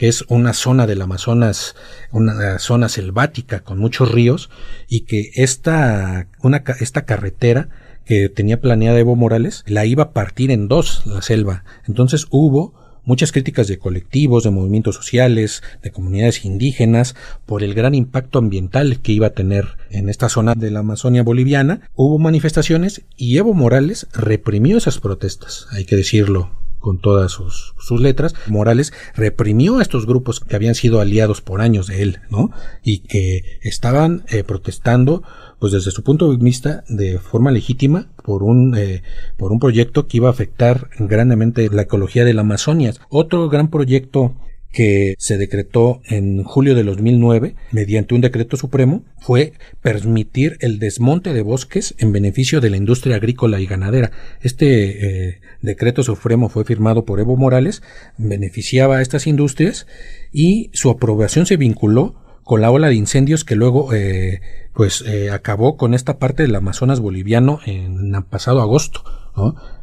que 0.00 0.08
es 0.08 0.24
una 0.28 0.54
zona 0.54 0.86
del 0.86 1.02
Amazonas, 1.02 1.74
una 2.10 2.58
zona 2.58 2.88
selvática 2.88 3.60
con 3.60 3.78
muchos 3.78 4.10
ríos, 4.10 4.48
y 4.88 5.00
que 5.00 5.30
esta, 5.34 6.26
una, 6.42 6.64
esta 6.80 7.04
carretera 7.04 7.68
que 8.06 8.30
tenía 8.30 8.62
planeada 8.62 8.98
Evo 8.98 9.14
Morales, 9.14 9.62
la 9.66 9.84
iba 9.84 10.04
a 10.04 10.12
partir 10.12 10.52
en 10.52 10.68
dos, 10.68 11.02
la 11.04 11.20
selva. 11.20 11.64
Entonces 11.86 12.28
hubo 12.30 12.72
muchas 13.04 13.30
críticas 13.30 13.68
de 13.68 13.78
colectivos, 13.78 14.44
de 14.44 14.50
movimientos 14.50 14.96
sociales, 14.96 15.62
de 15.82 15.90
comunidades 15.90 16.46
indígenas, 16.46 17.14
por 17.44 17.62
el 17.62 17.74
gran 17.74 17.94
impacto 17.94 18.38
ambiental 18.38 19.00
que 19.00 19.12
iba 19.12 19.26
a 19.26 19.34
tener 19.34 19.76
en 19.90 20.08
esta 20.08 20.30
zona 20.30 20.54
de 20.54 20.70
la 20.70 20.78
Amazonia 20.78 21.22
boliviana. 21.22 21.82
Hubo 21.94 22.18
manifestaciones 22.18 23.02
y 23.18 23.36
Evo 23.36 23.52
Morales 23.52 24.06
reprimió 24.14 24.78
esas 24.78 24.98
protestas, 24.98 25.66
hay 25.72 25.84
que 25.84 25.96
decirlo 25.96 26.58
con 26.80 26.98
todas 26.98 27.30
sus, 27.30 27.74
sus, 27.78 28.00
letras, 28.00 28.34
Morales 28.48 28.92
reprimió 29.14 29.78
a 29.78 29.82
estos 29.82 30.06
grupos 30.06 30.40
que 30.40 30.56
habían 30.56 30.74
sido 30.74 31.00
aliados 31.00 31.40
por 31.40 31.60
años 31.60 31.86
de 31.86 32.02
él, 32.02 32.18
¿no? 32.30 32.50
Y 32.82 33.00
que 33.00 33.60
estaban 33.62 34.24
eh, 34.28 34.42
protestando, 34.42 35.22
pues 35.58 35.72
desde 35.72 35.90
su 35.90 36.02
punto 36.02 36.30
de 36.30 36.38
vista, 36.38 36.84
de 36.88 37.18
forma 37.18 37.50
legítima, 37.50 38.08
por 38.24 38.42
un, 38.42 38.74
eh, 38.76 39.02
por 39.36 39.52
un 39.52 39.60
proyecto 39.60 40.06
que 40.06 40.16
iba 40.16 40.28
a 40.28 40.32
afectar 40.32 40.88
grandemente 40.98 41.68
la 41.70 41.82
ecología 41.82 42.24
de 42.24 42.34
la 42.34 42.40
Amazonia. 42.40 42.92
Otro 43.08 43.48
gran 43.48 43.68
proyecto 43.68 44.34
que 44.72 45.14
se 45.18 45.36
decretó 45.36 46.00
en 46.06 46.44
julio 46.44 46.74
de 46.74 46.84
2009 46.84 47.56
mediante 47.72 48.14
un 48.14 48.20
decreto 48.20 48.56
supremo 48.56 49.04
fue 49.18 49.52
permitir 49.82 50.56
el 50.60 50.78
desmonte 50.78 51.34
de 51.34 51.42
bosques 51.42 51.94
en 51.98 52.12
beneficio 52.12 52.60
de 52.60 52.70
la 52.70 52.76
industria 52.76 53.16
agrícola 53.16 53.60
y 53.60 53.66
ganadera. 53.66 54.12
Este 54.40 55.28
eh, 55.28 55.40
decreto 55.60 56.02
supremo 56.02 56.48
fue 56.48 56.64
firmado 56.64 57.04
por 57.04 57.20
Evo 57.20 57.36
Morales, 57.36 57.82
beneficiaba 58.16 58.98
a 58.98 59.02
estas 59.02 59.26
industrias 59.26 59.86
y 60.32 60.70
su 60.72 60.90
aprobación 60.90 61.46
se 61.46 61.56
vinculó 61.56 62.14
con 62.44 62.60
la 62.60 62.70
ola 62.70 62.88
de 62.88 62.94
incendios 62.94 63.44
que 63.44 63.56
luego 63.56 63.92
eh, 63.92 64.40
pues 64.74 65.04
eh, 65.06 65.30
acabó 65.30 65.76
con 65.76 65.94
esta 65.94 66.18
parte 66.18 66.42
del 66.42 66.54
Amazonas 66.54 67.00
boliviano 67.00 67.60
en 67.66 68.12
pasado 68.24 68.60
agosto. 68.60 69.04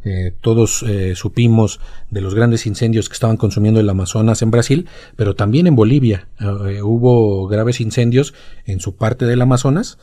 Eh, 0.03 0.33
todos 0.41 0.83
eh, 0.83 1.15
supimos 1.15 1.79
de 2.09 2.21
los 2.21 2.35
grandes 2.35 2.65
incendios 2.65 3.09
que 3.09 3.13
estaban 3.13 3.37
consumiendo 3.37 3.79
el 3.79 3.89
Amazonas 3.89 4.41
en 4.41 4.51
Brasil, 4.51 4.87
pero 5.15 5.35
también 5.35 5.67
en 5.67 5.75
Bolivia 5.75 6.27
eh, 6.39 6.81
hubo 6.81 7.47
graves 7.47 7.81
incendios 7.81 8.33
en 8.65 8.79
su 8.79 8.95
parte 8.95 9.25
del 9.25 9.41
Amazonas 9.41 9.97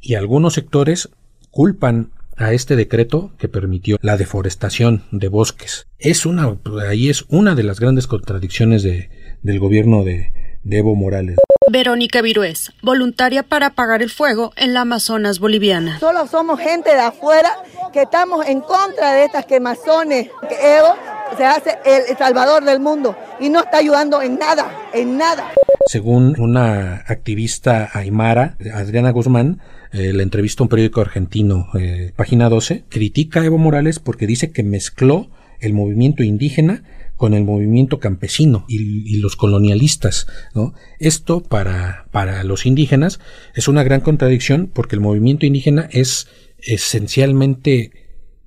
y 0.00 0.14
algunos 0.14 0.54
sectores 0.54 1.10
culpan 1.50 2.10
a 2.36 2.52
este 2.52 2.74
decreto 2.74 3.30
que 3.38 3.48
permitió 3.48 3.96
la 4.00 4.16
deforestación 4.16 5.04
de 5.12 5.28
bosques. 5.28 5.86
Es 5.98 6.26
una, 6.26 6.56
ahí 6.88 7.08
es 7.08 7.24
una 7.28 7.54
de 7.54 7.62
las 7.62 7.78
grandes 7.78 8.06
contradicciones 8.06 8.82
de, 8.82 9.08
del 9.42 9.60
gobierno 9.60 10.02
de, 10.02 10.32
de 10.64 10.78
Evo 10.78 10.96
Morales. 10.96 11.36
Verónica 11.70 12.20
Virués, 12.20 12.72
voluntaria 12.82 13.42
para 13.42 13.66
apagar 13.66 14.02
el 14.02 14.10
fuego 14.10 14.52
en 14.56 14.74
la 14.74 14.82
Amazonas 14.82 15.38
boliviana. 15.38 15.98
Solo 15.98 16.26
somos 16.26 16.60
gente 16.60 16.90
de 16.90 17.00
afuera 17.00 17.56
que 17.92 18.02
estamos 18.02 18.46
en 18.46 18.60
contra 18.60 19.14
de 19.14 19.24
estas 19.24 19.46
quemazones. 19.46 20.28
Evo 20.62 20.94
se 21.36 21.44
hace 21.44 21.78
el 21.86 22.16
salvador 22.16 22.64
del 22.64 22.80
mundo 22.80 23.16
y 23.40 23.48
no 23.48 23.60
está 23.60 23.78
ayudando 23.78 24.20
en 24.20 24.38
nada, 24.38 24.70
en 24.92 25.16
nada. 25.16 25.52
Según 25.86 26.38
una 26.38 26.96
activista 27.06 27.90
aymara, 27.92 28.56
Adriana 28.72 29.10
Guzmán, 29.10 29.60
eh, 29.92 30.12
la 30.12 30.22
entrevista 30.22 30.62
a 30.62 30.64
un 30.64 30.68
periódico 30.68 31.00
argentino, 31.00 31.68
eh, 31.78 32.12
página 32.14 32.48
12, 32.48 32.84
critica 32.88 33.40
a 33.40 33.44
Evo 33.44 33.58
Morales 33.58 34.00
porque 34.00 34.26
dice 34.26 34.50
que 34.50 34.62
mezcló 34.62 35.28
el 35.60 35.72
movimiento 35.72 36.22
indígena 36.22 36.82
con 37.24 37.32
el 37.32 37.44
movimiento 37.44 38.00
campesino 38.00 38.66
y, 38.68 39.16
los 39.16 39.34
colonialistas. 39.34 40.26
¿no? 40.54 40.74
Esto 40.98 41.40
para, 41.40 42.06
para 42.12 42.44
los 42.44 42.66
indígenas 42.66 43.18
es 43.54 43.66
una 43.66 43.82
gran 43.82 44.02
contradicción 44.02 44.70
porque 44.70 44.94
el 44.94 45.00
movimiento 45.00 45.46
indígena 45.46 45.88
es 45.90 46.28
esencialmente 46.58 47.92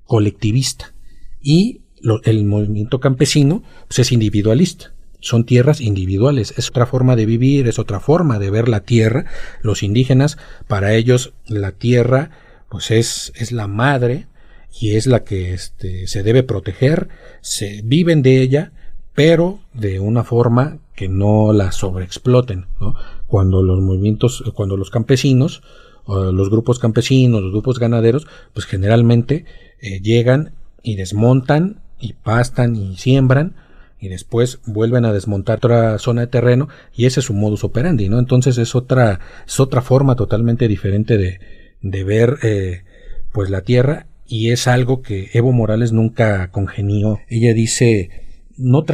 colectivista 0.04 0.94
y 1.42 1.86
el 2.22 2.44
movimiento 2.44 3.00
campesino 3.00 3.64
pues, 3.88 3.98
es 3.98 4.12
individualista. 4.12 4.94
Son 5.18 5.44
tierras 5.44 5.80
individuales, 5.80 6.54
es 6.56 6.68
otra 6.68 6.86
forma 6.86 7.16
de 7.16 7.26
vivir, 7.26 7.66
es 7.66 7.80
otra 7.80 7.98
forma 7.98 8.38
de 8.38 8.52
ver 8.52 8.68
la 8.68 8.84
tierra. 8.84 9.24
Los 9.60 9.82
indígenas, 9.82 10.38
para 10.68 10.94
ellos, 10.94 11.34
la 11.48 11.72
tierra, 11.72 12.30
pues 12.70 12.92
es, 12.92 13.32
es 13.34 13.50
la 13.50 13.66
madre, 13.66 14.28
y 14.80 14.96
es 14.96 15.06
la 15.06 15.24
que 15.24 15.54
este, 15.54 16.06
se 16.06 16.22
debe 16.22 16.42
proteger, 16.42 17.08
se 17.40 17.80
viven 17.84 18.22
de 18.22 18.40
ella, 18.42 18.72
pero 19.14 19.60
de 19.74 20.00
una 20.00 20.24
forma 20.24 20.78
que 20.94 21.08
no 21.08 21.52
la 21.52 21.72
sobreexploten. 21.72 22.66
¿no? 22.80 22.94
Cuando 23.26 23.62
los 23.62 23.80
movimientos, 23.80 24.44
cuando 24.54 24.76
los 24.76 24.90
campesinos, 24.90 25.62
los 26.06 26.48
grupos 26.50 26.78
campesinos, 26.78 27.42
los 27.42 27.52
grupos 27.52 27.78
ganaderos, 27.78 28.26
pues 28.54 28.66
generalmente 28.66 29.44
eh, 29.80 30.00
llegan 30.00 30.52
y 30.82 30.96
desmontan 30.96 31.80
y 32.00 32.14
pastan 32.14 32.76
y 32.76 32.96
siembran 32.96 33.56
y 34.00 34.08
después 34.08 34.60
vuelven 34.64 35.04
a 35.04 35.12
desmontar 35.12 35.58
otra 35.58 35.98
zona 35.98 36.22
de 36.22 36.26
terreno 36.28 36.68
y 36.94 37.06
ese 37.06 37.20
es 37.20 37.26
su 37.26 37.34
modus 37.34 37.64
operandi, 37.64 38.08
¿no? 38.08 38.18
Entonces 38.18 38.58
es 38.58 38.74
otra, 38.74 39.20
es 39.46 39.60
otra 39.60 39.82
forma 39.82 40.14
totalmente 40.16 40.68
diferente 40.68 41.18
de, 41.18 41.40
de 41.82 42.04
ver 42.04 42.38
eh, 42.42 42.84
pues 43.32 43.50
la 43.50 43.62
tierra 43.62 44.06
y 44.28 44.50
es 44.50 44.68
algo 44.68 45.02
que 45.02 45.30
Evo 45.32 45.52
Morales 45.52 45.92
nunca 45.92 46.50
congenió. 46.50 47.20
Ella 47.28 47.54
dice 47.54 48.10
no, 48.58 48.84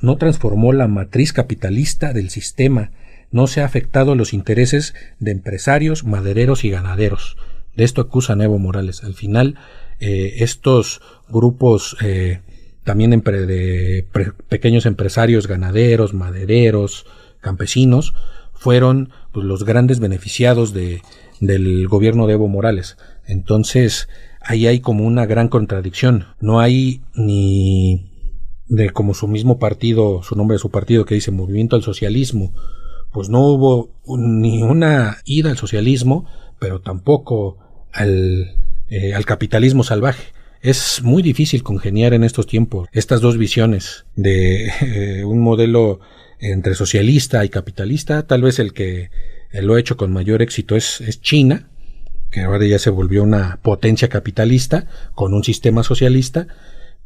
no 0.00 0.16
transformó 0.18 0.72
la 0.72 0.88
matriz 0.88 1.32
capitalista 1.32 2.12
del 2.12 2.30
sistema, 2.30 2.90
no 3.30 3.46
se 3.46 3.62
ha 3.62 3.64
afectado 3.64 4.14
los 4.14 4.32
intereses 4.34 4.94
de 5.18 5.32
empresarios, 5.32 6.04
madereros 6.04 6.64
y 6.64 6.70
ganaderos. 6.70 7.36
De 7.74 7.84
esto 7.84 8.02
acusan 8.02 8.42
Evo 8.42 8.58
Morales. 8.58 9.02
Al 9.02 9.14
final, 9.14 9.56
eh, 9.98 10.34
estos 10.38 11.00
grupos 11.28 11.96
eh, 12.02 12.40
también 12.84 13.22
pequeños 14.48 14.86
empresarios, 14.86 15.48
ganaderos, 15.48 16.12
madereros, 16.12 17.06
campesinos, 17.40 18.14
fueron 18.52 19.10
pues, 19.32 19.46
los 19.46 19.64
grandes 19.64 19.98
beneficiados 19.98 20.72
de, 20.72 21.00
del 21.40 21.88
gobierno 21.88 22.26
de 22.26 22.34
Evo 22.34 22.48
Morales. 22.48 22.96
Entonces, 23.26 24.08
ahí 24.44 24.66
hay 24.66 24.80
como 24.80 25.04
una 25.04 25.26
gran 25.26 25.48
contradicción. 25.48 26.26
No 26.40 26.60
hay 26.60 27.02
ni 27.14 28.10
de 28.66 28.90
como 28.90 29.14
su 29.14 29.28
mismo 29.28 29.58
partido, 29.58 30.22
su 30.22 30.36
nombre 30.36 30.54
de 30.56 30.60
su 30.60 30.70
partido 30.70 31.04
que 31.04 31.14
dice 31.14 31.30
Movimiento 31.30 31.76
al 31.76 31.82
Socialismo, 31.82 32.54
pues 33.12 33.28
no 33.28 33.46
hubo 33.46 33.90
ni 34.06 34.62
una 34.62 35.18
ida 35.24 35.50
al 35.50 35.56
socialismo, 35.56 36.26
pero 36.58 36.80
tampoco 36.80 37.58
al, 37.92 38.56
eh, 38.88 39.14
al 39.14 39.24
capitalismo 39.24 39.84
salvaje. 39.84 40.24
Es 40.60 41.02
muy 41.02 41.22
difícil 41.22 41.62
congeniar 41.62 42.14
en 42.14 42.24
estos 42.24 42.46
tiempos 42.46 42.88
estas 42.92 43.20
dos 43.20 43.36
visiones 43.36 44.06
de 44.16 44.66
eh, 44.80 45.24
un 45.24 45.40
modelo 45.40 46.00
entre 46.40 46.74
socialista 46.74 47.44
y 47.44 47.50
capitalista. 47.50 48.26
Tal 48.26 48.42
vez 48.42 48.58
el 48.58 48.72
que 48.72 49.10
lo 49.52 49.74
ha 49.74 49.80
hecho 49.80 49.96
con 49.96 50.12
mayor 50.12 50.42
éxito 50.42 50.74
es 50.74 51.20
China, 51.20 51.68
que 52.34 52.40
ahora 52.40 52.66
ya 52.66 52.80
se 52.80 52.90
volvió 52.90 53.22
una 53.22 53.60
potencia 53.62 54.08
capitalista 54.08 54.86
con 55.14 55.34
un 55.34 55.44
sistema 55.44 55.84
socialista, 55.84 56.48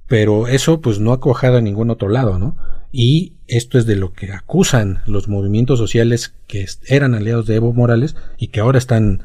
pero 0.06 0.48
eso 0.48 0.80
pues 0.80 1.00
no 1.00 1.12
ha 1.12 1.20
cuajado 1.20 1.58
a 1.58 1.60
ningún 1.60 1.90
otro 1.90 2.08
lado, 2.08 2.38
¿no? 2.38 2.56
Y 2.92 3.34
esto 3.46 3.76
es 3.76 3.84
de 3.84 3.96
lo 3.96 4.14
que 4.14 4.32
acusan 4.32 5.02
los 5.06 5.28
movimientos 5.28 5.78
sociales 5.78 6.34
que 6.46 6.64
eran 6.86 7.14
aliados 7.14 7.46
de 7.46 7.56
Evo 7.56 7.74
Morales 7.74 8.16
y 8.38 8.48
que 8.48 8.60
ahora 8.60 8.78
están 8.78 9.22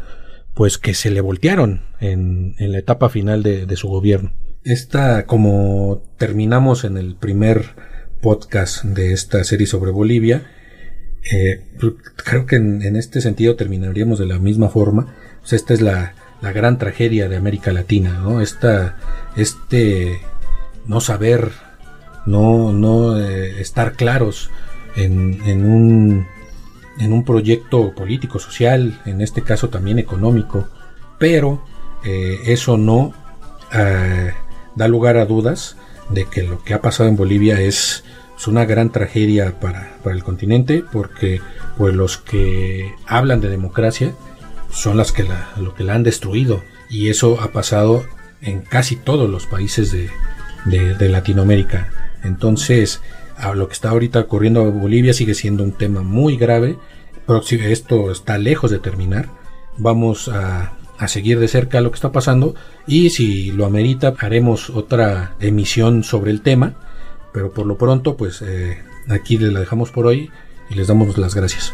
pues 0.54 0.78
que 0.78 0.94
se 0.94 1.10
le 1.10 1.22
voltearon 1.22 1.84
en, 2.02 2.56
la 2.60 2.80
etapa 2.80 3.08
final 3.08 3.42
de, 3.42 3.74
su 3.78 3.88
gobierno. 3.88 4.34
Esta, 4.66 5.26
como 5.26 6.04
terminamos 6.18 6.84
en 6.84 6.98
el 6.98 7.16
primer 7.16 7.76
podcast 8.22 8.84
de 8.84 9.14
esta 9.14 9.42
serie 9.46 9.68
sobre 9.68 9.92
Bolivia, 9.92 10.52
eh, 11.32 11.64
creo 12.18 12.46
que 12.46 12.58
en, 12.58 12.96
este 12.98 13.22
sentido 13.22 13.56
terminaríamos 13.56 14.20
de 14.20 14.26
la 14.26 14.38
misma 14.38 14.68
forma 14.68 15.16
pues 15.44 15.54
esta 15.54 15.74
es 15.74 15.82
la, 15.82 16.14
gran 16.42 16.78
tragedia 16.78 17.30
de 17.30 17.38
América 17.38 17.72
Latina, 17.72 18.20
¿no? 18.22 18.42
Esta, 18.42 18.98
este 19.38 20.20
no 20.86 21.00
saber, 21.00 21.52
no, 22.26 22.74
no 22.74 23.18
eh, 23.18 23.62
estar 23.62 23.94
claros 23.94 24.50
en, 24.98 25.42
en, 25.46 25.66
un, 25.66 26.28
en 27.00 27.14
un 27.14 27.24
proyecto 27.24 27.94
político, 27.94 28.40
social, 28.40 29.02
en 29.06 29.22
este 29.22 29.42
caso 29.42 29.70
también 29.70 30.00
económico, 30.00 30.68
pero 31.18 31.64
eh, 32.04 32.40
eso 32.46 32.78
no 32.78 33.14
eh, 33.72 34.34
da 34.76 34.88
lugar 34.88 35.18
a 35.18 35.26
dudas 35.26 35.78
de 36.10 36.26
que 36.26 36.44
lo 36.44 36.64
que 36.64 36.74
ha 36.74 36.82
pasado 36.82 37.08
en 37.08 37.16
Bolivia 37.16 37.62
es, 37.62 38.04
es 38.38 38.48
una 38.48 38.66
gran 38.66 38.92
tragedia 38.92 39.60
para, 39.60 39.98
para, 40.04 40.16
el 40.16 40.24
continente, 40.24 40.84
porque 40.92 41.40
pues 41.78 41.96
los 41.96 42.18
que 42.18 42.94
hablan 43.08 43.40
de 43.40 43.50
democracia 43.50 44.14
son 44.74 44.98
las 44.98 45.12
que 45.12 45.24
la, 45.24 45.54
lo 45.58 45.74
que 45.76 45.84
la 45.84 45.94
han 45.94 46.04
destruido. 46.04 46.64
Y 46.90 47.10
eso 47.10 47.40
ha 47.42 47.52
pasado 47.52 48.06
en 48.42 48.62
casi 48.62 48.96
todos 48.96 49.30
los 49.30 49.46
países 49.46 49.92
de, 49.92 50.10
de, 50.66 51.10
Latinoamérica. 51.10 51.90
Entonces, 52.24 53.02
a 53.38 53.54
lo 53.54 53.68
que 53.68 53.74
está 53.74 53.90
ahorita 53.90 54.20
ocurriendo 54.20 54.68
en 54.68 54.80
Bolivia 54.80 55.14
sigue 55.14 55.34
siendo 55.34 55.64
un 55.64 55.74
tema 55.74 56.02
muy 56.02 56.38
grave. 56.38 56.78
Esto 57.50 58.12
está 58.12 58.38
lejos 58.38 58.72
de 58.72 58.80
terminar. 58.80 59.30
Vamos 59.78 60.28
a, 60.28 60.74
a, 60.98 61.08
seguir 61.08 61.40
de 61.40 61.48
cerca 61.48 61.82
lo 61.82 61.90
que 61.90 61.96
está 61.96 62.12
pasando 62.12 62.54
y 62.86 63.10
si 63.12 63.52
lo 63.52 63.66
amerita 63.66 64.14
haremos 64.20 64.70
otra 64.70 65.36
emisión 65.40 66.04
sobre 66.04 66.32
el 66.32 66.42
tema. 66.42 66.76
Pero 67.32 67.52
por 67.52 67.66
lo 67.66 67.78
pronto, 67.78 68.16
pues 68.18 68.42
eh, 68.42 68.78
aquí 69.10 69.38
les 69.38 69.54
la 69.54 69.62
dejamos 69.62 69.90
por 69.92 70.06
hoy 70.06 70.32
y 70.70 70.76
les 70.76 70.88
damos 70.88 71.18
las 71.18 71.34
gracias. 71.34 71.74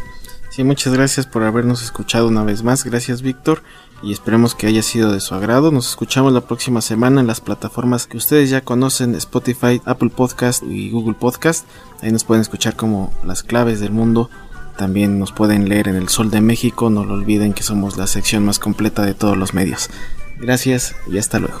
Sí, 0.50 0.64
muchas 0.64 0.92
gracias 0.92 1.26
por 1.26 1.44
habernos 1.44 1.82
escuchado 1.82 2.26
una 2.28 2.42
vez 2.42 2.62
más. 2.62 2.84
Gracias, 2.84 3.22
Víctor. 3.22 3.62
y 4.02 4.12
esperemos 4.12 4.54
que 4.54 4.66
haya 4.66 4.82
sido 4.82 5.12
de 5.12 5.20
su 5.20 5.34
agrado. 5.34 5.70
Nos 5.70 5.90
escuchamos 5.90 6.32
la 6.32 6.40
próxima 6.40 6.80
semana 6.80 7.20
en 7.20 7.26
las 7.26 7.40
plataformas 7.42 8.06
que 8.06 8.16
ustedes 8.16 8.48
ya 8.48 8.62
conocen, 8.62 9.14
Spotify, 9.14 9.80
Apple 9.84 10.08
Podcast 10.08 10.62
y 10.62 10.90
Google 10.90 11.14
Podcast. 11.14 11.66
Ahí 12.00 12.10
nos 12.10 12.24
pueden 12.24 12.40
escuchar 12.40 12.76
como 12.76 13.12
las 13.24 13.42
claves 13.42 13.78
del 13.78 13.92
mundo. 13.92 14.30
También 14.78 15.18
nos 15.18 15.32
pueden 15.32 15.68
leer 15.68 15.88
en 15.88 15.96
El 15.96 16.08
Sol 16.08 16.30
de 16.30 16.40
México. 16.40 16.88
No 16.88 17.04
lo 17.04 17.12
olviden 17.14 17.52
que 17.52 17.62
somos 17.62 17.98
la 17.98 18.06
sección 18.06 18.44
más 18.44 18.58
completa 18.58 19.04
de 19.04 19.12
todos 19.14 19.36
los 19.36 19.52
medios. 19.52 19.90
Gracias 20.38 20.96
y 21.06 21.18
hasta 21.18 21.38
luego. 21.38 21.60